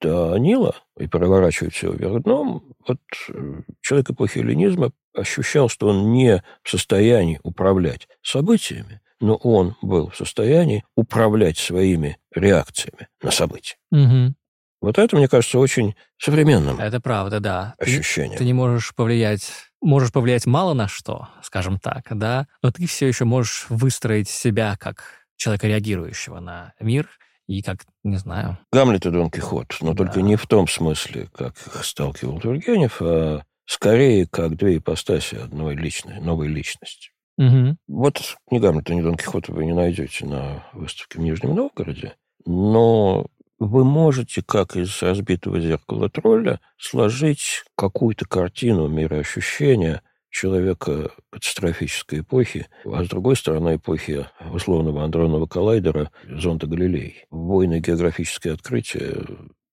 [0.00, 6.12] до Нила и переворачивают все вверх дном, вот э, человек эпохи эллинизма ощущал, что он
[6.12, 13.76] не в состоянии управлять событиями, но он был в состоянии управлять своими реакциями на события.
[13.90, 14.36] Мгм.
[14.80, 17.74] Вот это, мне кажется, очень современным Это правда, да.
[17.78, 18.38] Ты- ощущением.
[18.38, 19.50] Ты не можешь повлиять,
[19.80, 24.76] можешь повлиять мало на что, скажем так, да, но ты все еще можешь выстроить себя
[24.78, 27.08] как человека, реагирующего на мир,
[27.48, 30.04] и как, не знаю, Гамлет и Дон Кихот, но Да.
[30.04, 35.74] только не в том смысле, как их сталкивал Тургенев, а скорее как две ипостаси одной
[35.74, 37.10] личной, новой личности.
[37.38, 37.78] Мгм.
[37.86, 43.26] Вот ни Гамлета, ни Дон Кихота вы не найдете на выставке в Нижнем Новгороде, но
[43.60, 53.04] вы можете, как из разбитого зеркала тролля, сложить какую-то картину мироощущения человека катастрофической эпохи, а
[53.04, 57.24] с другой стороны эпохи условного андронного коллайдера зонда Галилей.
[57.30, 59.24] Войны географические открытия,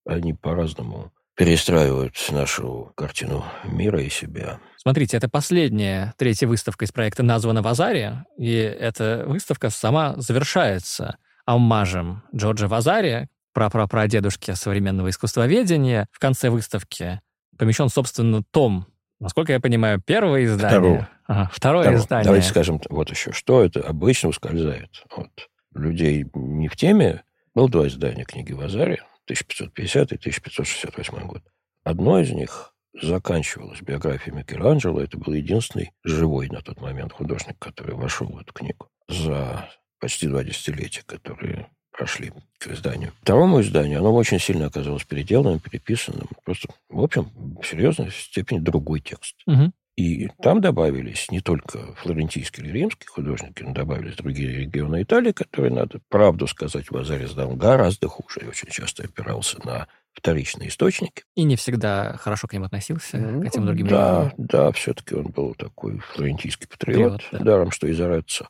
[0.05, 4.59] они по-разному перестраивают нашу картину мира и себя.
[4.77, 12.23] Смотрите, это последняя, третья выставка из проекта названа Вазари, и эта выставка сама завершается оммажем
[12.33, 16.07] Джорджа Вазари, прапрапрадедушки современного искусствоведения.
[16.11, 17.21] В конце выставки
[17.57, 18.87] помещен, собственно, том,
[19.19, 20.69] насколько я понимаю, первое издание.
[20.69, 21.09] Второго.
[21.27, 21.99] Ага, второе Второе.
[21.99, 22.25] издание.
[22.25, 27.23] Давайте скажем вот еще, что это обычно ускользает от людей не в теме.
[27.55, 31.43] Было два издания книги Вазари, 1550 и 1568 год.
[31.83, 35.01] Одно из них заканчивалось биографией Микеланджело.
[35.01, 39.69] Это был единственный живой на тот момент художник, который вошел в эту книгу за
[39.99, 43.13] почти два десятилетия, которые прошли к изданию.
[43.21, 46.27] Второму изданию оно очень сильно оказалось переделанным, переписанным.
[46.43, 49.35] Просто, в общем, в серьезной степени другой текст.
[49.45, 49.73] Мгм.
[49.95, 55.73] И там добавились не только флорентийские или римские художники, но добавились другие регионы Италии, которые,
[55.73, 61.23] надо правду сказать, Вазари сдал гораздо хуже и очень часто опирался на вторичные источники.
[61.35, 64.33] И не всегда хорошо к ним относился, к этим другим да, регионам.
[64.37, 67.39] да, все-таки он был такой флорентийский патриот, Патриот, да.
[67.39, 68.49] даром что из Ореццо.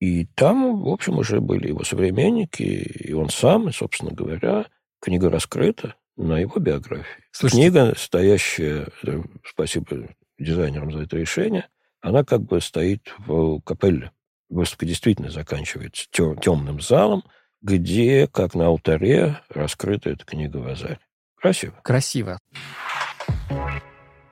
[0.00, 4.66] И там, в общем, уже были его современники, и он сам, и, собственно говоря,
[5.00, 7.24] книга раскрыта на его биографии.
[7.32, 10.08] Слушайте, Книга, стоящая, э, спасибо
[10.38, 11.68] дизайнерам за это решение,
[12.00, 14.12] она как бы стоит в капелле.
[14.48, 17.24] Выставка действительно заканчивается темным залом,
[17.62, 20.98] где, как на алтаре, раскрыта эта книга Вазарь.
[21.36, 21.74] Красиво.
[21.82, 22.38] Красиво.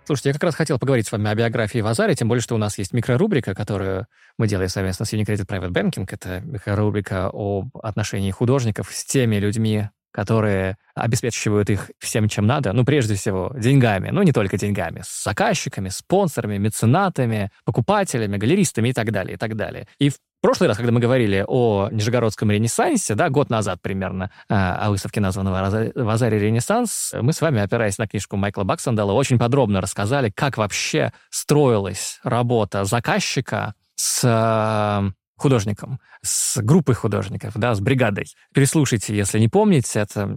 [0.05, 2.59] Слушайте, я как раз хотел поговорить с вами о биографии Вазари, тем более, что у
[2.59, 6.07] нас есть микрорубрика, которую мы делаем совместно с Unicredit Private Banking.
[6.11, 12.72] Это микрорубрика об отношении художников с теми людьми, которые обеспечивают их всем, чем надо.
[12.72, 14.10] Ну, прежде всего, деньгами.
[14.10, 15.02] Ну, не только деньгами.
[15.04, 19.88] С заказчиками, спонсорами, меценатами, покупателями, галеристами и так далее, и так далее.
[19.98, 24.86] И в прошлый раз, когда мы говорили о Нижегородском Ренессансе, да, год назад примерно, а,
[24.86, 29.36] о выставке, названного «Роза- «Вазари Ренессанс», мы с вами, опираясь на книжку Майкла Баксандала, очень
[29.36, 38.26] подробно рассказали, как вообще строилась работа заказчика с художником, с группой художников, да, с бригадой.
[38.53, 40.28] Переслушайте, если не помните, это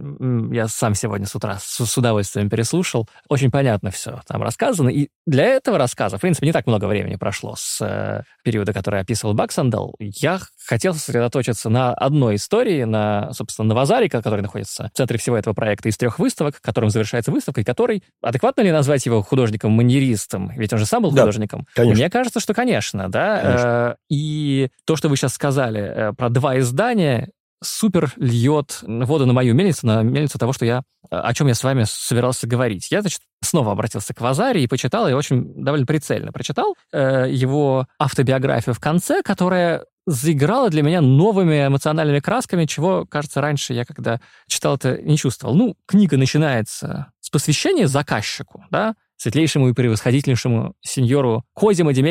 [0.52, 3.08] я сам сегодня с утра с, с удовольствием переслушал.
[3.28, 4.88] Очень понятно все там рассказано.
[4.88, 9.00] И для этого рассказа, в принципе, не так много времени прошло с э, периода, который
[9.00, 9.94] описывал Баксандал.
[9.98, 15.36] Я хотел сосредоточиться на одной истории, на, собственно, на Вазаре, который находится в центре всего
[15.36, 20.50] этого проекта из трех выставок, которым завершается выставка, и который, адекватно ли назвать его художником-маньеристом?
[20.50, 21.66] Ведь он же сам был да, художником.
[21.74, 21.98] Конечно.
[21.98, 23.40] Мне кажется, что, конечно, да.
[23.40, 23.68] Конечно.
[23.68, 27.30] Э, и то, что вы сейчас сказали э, про два издания,
[27.62, 31.64] супер льет воду на мою мельницу, на мельницу того, что я, о чем я с
[31.64, 32.90] вами собирался говорить.
[32.90, 37.86] Я, значит, снова обратился к Вазаре и почитал, и очень довольно прицельно прочитал э, его
[37.98, 44.20] автобиографию в конце, которая заиграла для меня новыми эмоциональными красками, чего, кажется, раньше я, когда
[44.46, 45.54] читал это, не чувствовал.
[45.54, 52.02] Ну, книга начинается с посвящения заказчику, да, светлейшему и превосходительнейшему сеньору Козимо де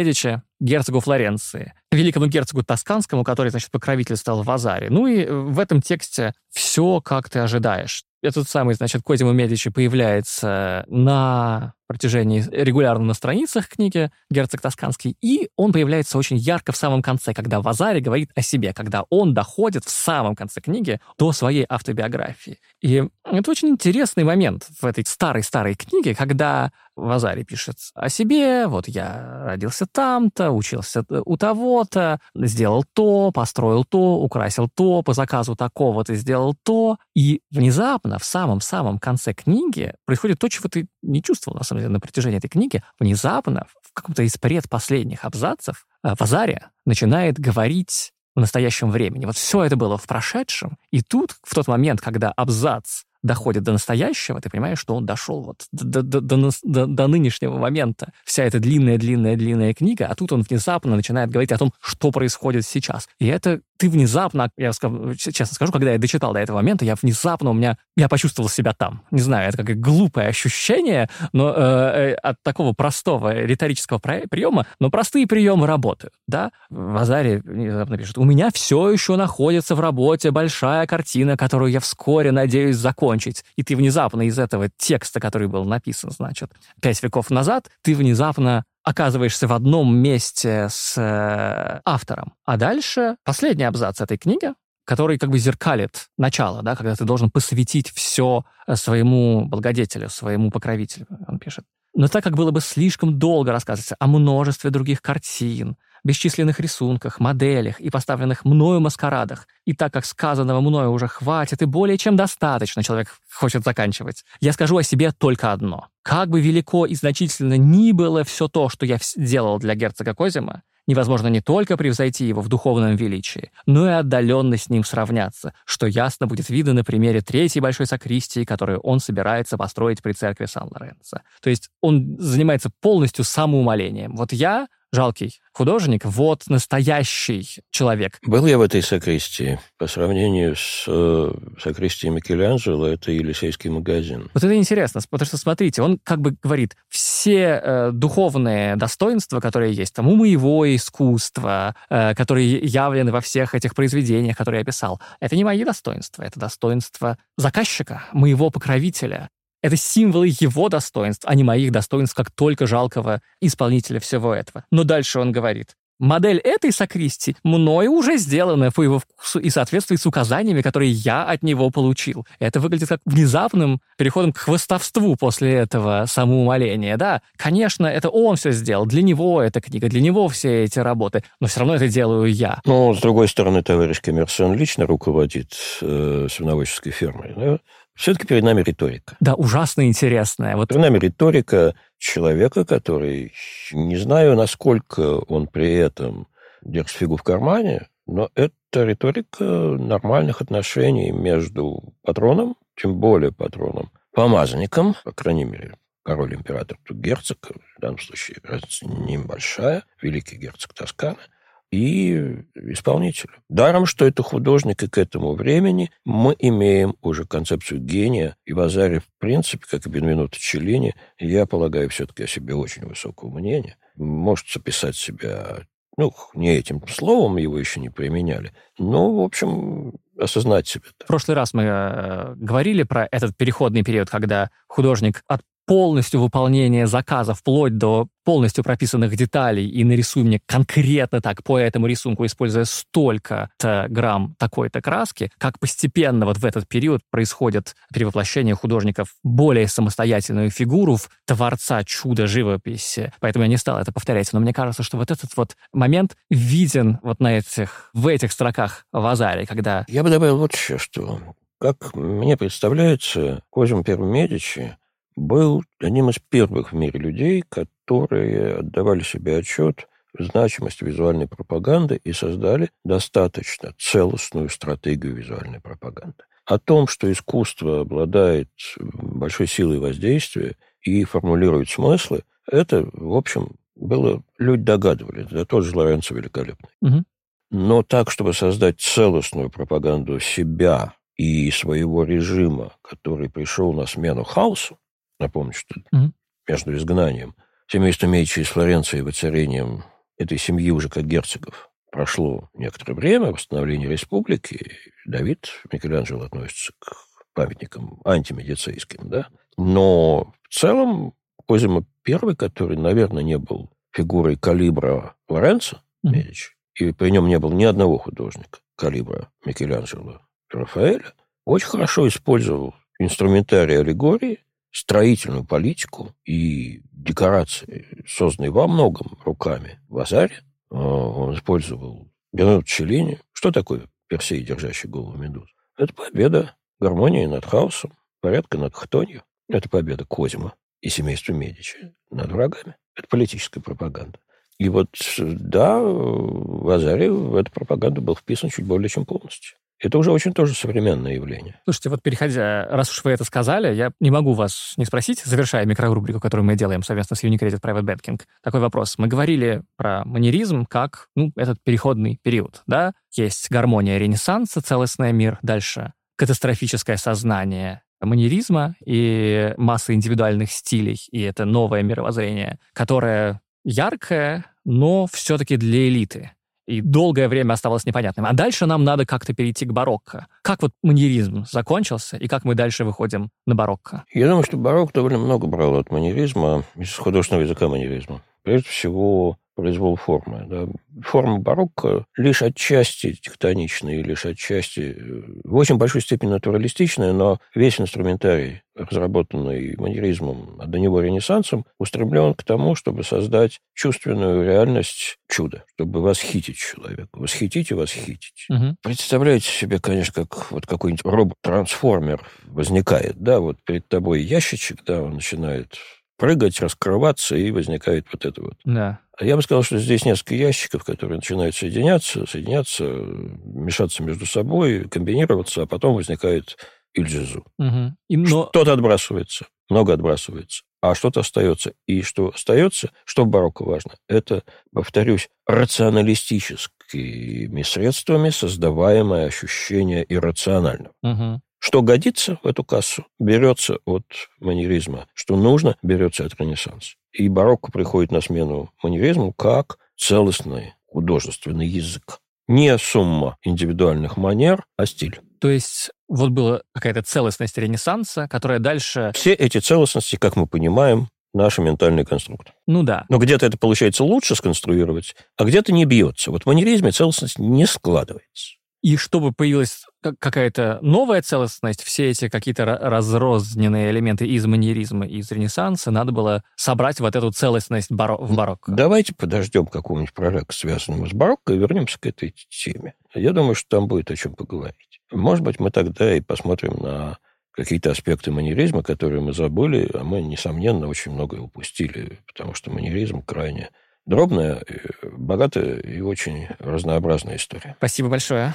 [0.60, 4.90] герцогу Флоренции, великому герцогу Тосканскому, который, значит, покровительствовал в Азаре.
[4.90, 8.04] Ну и в этом тексте все, как ты ожидаешь.
[8.24, 15.50] Этот самый, значит, Козимо Медичи появляется на протяжении регулярно на страницах книги «Герцог Тосканский», и
[15.56, 19.86] он появляется очень ярко в самом конце, когда Вазари говорит о себе, когда он доходит
[19.86, 22.60] в самом конце книги до своей автобиографии.
[22.82, 28.88] И это очень интересный момент в этой старой-старой книге, когда Вазари пишет о себе, вот
[28.88, 36.16] я родился там-то, учился у того-то, сделал то, построил то, украсил то, по заказу такого-то
[36.16, 41.64] сделал то, и внезапно в самом-самом конце книги происходит то, чего ты не чувствовал, на
[41.64, 42.84] самом деле, на протяжении этой книги.
[43.00, 49.26] Внезапно, в каком-то из предпоследних абзацев, э, Вазария начинает говорить в настоящем времени.
[49.26, 53.74] Вот все это было в прошедшем, и тут, в тот момент, когда абзац доходит до
[53.74, 58.12] настоящего, ты понимаешь, что он дошел вот до, до, до, до, до нынешнего момента.
[58.26, 63.08] Вся эта длинная-длинная-длинная книга, а тут он внезапно начинает говорить о том, что происходит сейчас.
[63.20, 67.52] И это ты внезапно, я честно скажу, когда я дочитал до этого момента, я внезапно
[67.52, 69.02] у меня, я почувствовал себя там.
[69.12, 74.90] Не знаю, это как глупое ощущение, но э, э от такого простого риторического приема, но
[74.90, 76.52] простые приемы работают, да.
[76.70, 81.80] В Азаре внезапно пишет, у меня все еще находится в работе большая картина, которую я
[81.80, 83.44] вскоре надеюсь закончить.
[83.56, 86.52] И ты внезапно из этого текста, который был написан, значит,
[86.82, 92.34] пять веков назад, ты внезапно оказываешься в одном месте с э, автором.
[92.46, 94.54] А дальше последний абзац этой книги,
[94.86, 100.52] который как бы зеркалит начало, да, когда ты должен посвятить все э, своему благодетелю, своему
[100.52, 101.66] покровителю, он пишет.
[101.96, 105.76] Но так как было бы слишком долго рассказывать о множестве других картин,
[106.08, 109.48] бесчисленных рисунках, моделях и поставленных мною маскарадах.
[109.66, 114.54] И так как сказанного мною уже хватит и более чем достаточно, человек хочет заканчивать, я
[114.54, 115.88] скажу о себе только одно.
[116.02, 120.64] Как бы велико и значительно ни было все то, что я делал для герцога Козима,
[120.88, 125.86] невозможно не только превзойти его в духовном величии, но и отдаленно с ним сравняться, что
[125.86, 131.20] ясно будет видно на примере третьей большой сакристии, которую он собирается построить при церкви Сан-Лоренцо.
[131.42, 134.16] То есть он занимается полностью самоумолением.
[134.16, 138.20] Вот я жалкий художник, вот настоящий человек.
[138.22, 139.60] Был я в этой сакристии.
[139.80, 144.30] По сравнению с э, сакристией Микеланджело, это Елисейский магазин.
[144.36, 149.74] Вот это интересно, потому что, смотрите, он как бы говорит, все э, духовные достоинства, которые
[149.74, 155.02] есть там у моего искусства, э, которые явлены во всех этих произведениях, которые я писал,
[155.20, 159.30] это не мои достоинства, это достоинства заказчика, моего покровителя.
[159.68, 164.64] Это символы его достоинств, а не моих достоинств, как только жалкого исполнителя всего этого.
[164.72, 170.00] Но дальше он говорит, Модель этой сакристи мною уже сделана по его вкусу и соответствует
[170.00, 172.26] с указаниями, которые я от него получил.
[172.40, 176.96] Это выглядит как внезапным переходом к хвостовству после этого самоумоления.
[176.96, 181.24] Да, конечно, это он все сделал, для него эта книга, для него все эти работы,
[181.42, 182.62] но все равно это делаю я.
[182.64, 187.34] Но, с другой стороны, товарищ Коммерсон лично руководит э, свиноводческой фермой.
[187.36, 187.58] Да?
[187.98, 189.18] Все-таки перед нами риторика.
[189.20, 190.56] Да, ужасно интересная.
[190.56, 190.70] Вот...
[190.70, 193.34] Перед нами риторика человека, который,
[193.72, 196.28] не знаю, насколько он при этом
[196.62, 204.96] держит фигу в кармане, но это риторика нормальных отношений между патроном, тем более патроном, помазанником,
[205.04, 211.18] по крайней мере, король-император, тут герцог, в данном случае разница небольшая, великий герцог Тосканы–
[211.72, 213.34] и исполнителю.
[213.50, 218.38] Даром, что это художник, и к этому времени мы имеем уже концепцию гения.
[218.46, 222.86] И в Азаре, в принципе, как и Бенвенуто Челлини, я полагаю все-таки о себе очень
[222.86, 223.78] высокого мнения.
[223.96, 225.66] Может записать себя
[225.98, 230.84] ну, не этим словом его еще не применяли, но, в общем, осознать себя.
[231.00, 236.88] В прошлый раз мы э, говорили про этот переходный период, когда художник от полностью выполнение
[236.88, 242.64] заказа, вплоть до полностью прописанных деталей, и нарисуй мне конкретно так по этому рисунку, используя
[242.64, 249.68] столько-то грамм такой-то краски, как постепенно вот в этот период происходит перевоплощение художника в более
[249.68, 253.14] самостоятельную фигуру, в творца чуда живописи.
[253.20, 254.32] Поэтому я не стал это повторять.
[254.32, 258.86] Но мне кажется, что вот этот вот момент виден вот на этих, в этих строках
[258.94, 259.86] в Азаре, когда...
[259.90, 261.20] Я бы добавил вот еще что.
[261.60, 264.78] Как мне представляется, Козим Первый Медичи
[265.18, 272.00] был одним из первых в мире людей, которые отдавали себе отчет в значимости визуальной пропаганды
[272.04, 276.24] и создали достаточно целостную стратегию визуальной пропаганды.
[276.46, 278.50] О том, что искусство обладает
[278.80, 285.76] большой силой воздействия и формулирует смыслы, это, в общем, было, люди догадывались, да, тот же
[285.76, 286.70] Лоренцо великолепный.
[286.82, 287.04] Угу.
[287.52, 294.78] Но так, чтобы создать целостную пропаганду себя и своего режима, который пришел на смену хаосу,
[295.20, 296.12] напомню, что mm-hmm.
[296.48, 297.36] между изгнанием
[297.68, 299.84] семейства Медичи из Флоренции и воцарением
[300.18, 304.72] этой семьи уже как герцогов прошло некоторое время, восстановление республики,
[305.06, 306.94] Давид Микеланджело относится к
[307.34, 311.14] памятникам антимедицейским, да, но в целом
[311.48, 316.12] Козимо I, который, наверное, не был фигурой калибра Лоренцо mm-hmm.
[316.12, 321.14] Медичи, и при нем не было ни одного художника калибра Микеланджело Рафаэля,
[321.46, 330.44] очень хорошо использовал инструментарий аллегории, строительную политику и декорации, созданные во многом руками Вазаре.
[330.70, 333.20] А, он использовал Бенедо Челлини.
[333.32, 335.50] Что такое Персей, держащий голову медуз?
[335.78, 339.24] Это победа гармонии над хаосом, порядка над хтонью.
[339.48, 342.76] Это победа Козима и семейства Медичи над врагами.
[342.96, 344.20] Это политическая пропаганда.
[344.58, 344.90] И вот,
[345.20, 349.58] да, в Азаре в эту пропаганду был вписан чуть более чем полностью.
[349.80, 351.60] Это уже очень тоже современное явление.
[351.66, 355.66] Слушайте, вот переходя, раз уж вы это сказали, я не могу вас не спросить, завершая
[355.66, 358.98] микрорубрику, которую мы делаем совместно с Unicredit Private Banking, такой вопрос.
[358.98, 362.94] Мы говорили про манеризм как ну, этот переходный период, да?
[363.16, 371.46] Есть гармония Ренессанса, целостный мир, дальше катастрофическое сознание манеризма и масса индивидуальных стилей, и это
[371.46, 376.32] новое мировоззрение, которое яркое, но все-таки для элиты
[376.68, 378.26] и долгое время оставалось непонятным.
[378.26, 380.28] А дальше нам надо как-то перейти к барокко.
[380.42, 384.04] Как вот маньеризм закончился, и как мы дальше выходим на барокко?
[384.14, 388.22] Я думаю, что барокко довольно много брал от маньеризма, из художественного языка маньеризма.
[388.48, 390.46] Прежде всего, произвол формы.
[390.48, 390.68] Да.
[391.02, 397.82] Форма барокко лишь отчасти тектоничная, лишь отчасти э, в очень большой степени натуралистичная, но весь
[397.82, 405.66] инструментарий, разработанный маньеризмом, а до него ренессансом, устремлен к тому, чтобы создать чувственную реальность чуда,
[405.74, 407.10] чтобы восхитить человека.
[407.12, 408.46] Восхитить и восхитить.
[408.50, 408.78] Угу.
[408.82, 415.16] Представляете себе, конечно, как вот какой-нибудь робот-трансформер возникает, да, вот перед тобой ящичек, да, он
[415.16, 415.78] начинает
[416.18, 418.56] прыгать, раскрываться, и возникает вот это вот.
[418.66, 419.00] Да.
[419.18, 424.88] А я бы сказал, что здесь несколько ящиков, которые начинают соединяться, соединяться, мешаться между собой,
[424.90, 426.58] комбинироваться, а потом возникает
[426.94, 427.46] Ильджизу.
[427.58, 427.96] Угу.
[428.10, 428.50] И, но...
[428.52, 431.74] Что-то отбрасывается, много отбрасывается, а что-то остается.
[431.86, 434.44] И что остается, что в барокко важно, это,
[434.74, 440.94] повторюсь, рационалистическими средствами создаваемое ощущение иррационального.
[441.04, 441.42] Угу.
[441.60, 444.06] Что годится в эту кассу, берется от
[444.40, 445.08] манеризма.
[445.14, 446.96] Что нужно, берется от ренессанса.
[447.12, 452.20] И барокко приходит на смену манеризму как целостный художественный язык.
[452.48, 455.20] Не сумма индивидуальных манер, а стиль.
[455.40, 459.12] То есть вот была какая-то целостность Ренессанса, которая дальше...
[459.14, 462.54] Все эти целостности, как мы понимаем, наш ментальный конструкт.
[462.66, 463.06] Ну да.
[463.10, 466.32] Но где-то это получается лучше сконструировать, а где-то не бьется.
[466.32, 468.57] Вот в манеризме целостность не складывается.
[468.82, 469.86] И чтобы появилась
[470.20, 477.00] какая-то новая целостность, все эти какие-то разрозненные элементы из маньеризма из Ренессанса надо было собрать
[477.00, 478.72] вот эту целостность баро в барокко.
[478.72, 482.94] Давайте подождем какого-нибудь прорека, связанного с барокко, и вернемся к этой теме.
[483.14, 485.02] Я думаю, что там будет о чем поговорить.
[485.12, 487.18] Может быть, мы тогда и посмотрим на
[487.52, 493.24] какие-то аспекты маньеризма, которые мы забыли, а мы, несомненно, очень многое упустили, потому что маньеризм
[493.24, 493.72] крайне
[494.08, 494.64] дробная,
[495.04, 497.76] богатая и очень разнообразная история.
[497.78, 498.54] Спасибо большое.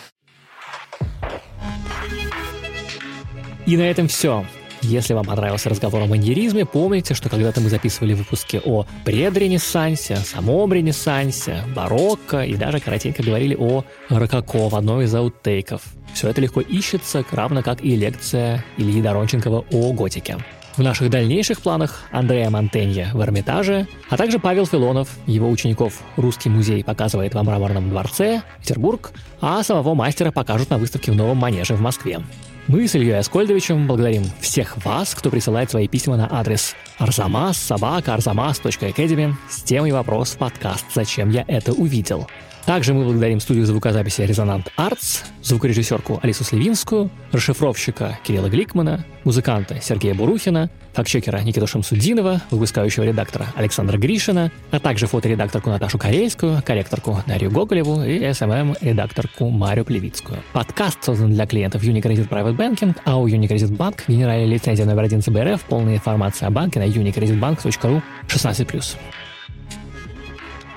[3.66, 4.44] И на этом все.
[4.84, 10.72] Если вам понравился разговор о маньеризме, помните, что когда-то мы записывали выпуски о предренессансе, самом
[10.72, 15.82] ренессансе, барокко и даже коротенько говорили о рококо в одной из ауттейков.
[16.14, 20.38] Все это легко ищется, равно как и лекция Ильи Доронченкова о готике.
[20.76, 26.48] В наших дальнейших планах Андрея Монтенья в Эрмитаже, а также Павел Филонов, его учеников Русский
[26.48, 29.12] музей показывает в Мраморном дворце, Петербург,
[29.42, 32.22] а самого мастера покажут на выставке в Новом Манеже в Москве.
[32.68, 39.62] Мы с Ильей Аскольдовичем благодарим всех вас, кто присылает свои письма на адрес arzamas.academy с
[39.62, 42.26] темой вопрос в подкаст «Зачем я это увидел?».
[42.66, 50.14] Также мы благодарим студию звукозаписи «Резонант Артс», звукорежиссерку Алису Сливинскую, расшифровщика Кирилла Гликмана, музыканта Сергея
[50.14, 57.50] Бурухина, фактчекера Никиту Шамсудинова, выпускающего редактора Александра Гришина, а также фоторедакторку Наташу Карельскую, корректорку Дарью
[57.50, 60.38] Гоголеву и SMM-редакторку Марию Плевицкую.
[60.52, 65.20] Подкаст создан для клиентов Unicredit Private Banking, а у Unicredit Bank генеральная лицензия номер один
[65.20, 68.96] ЦБРФ, полная информация о банке на unicreditbank.ru 16+.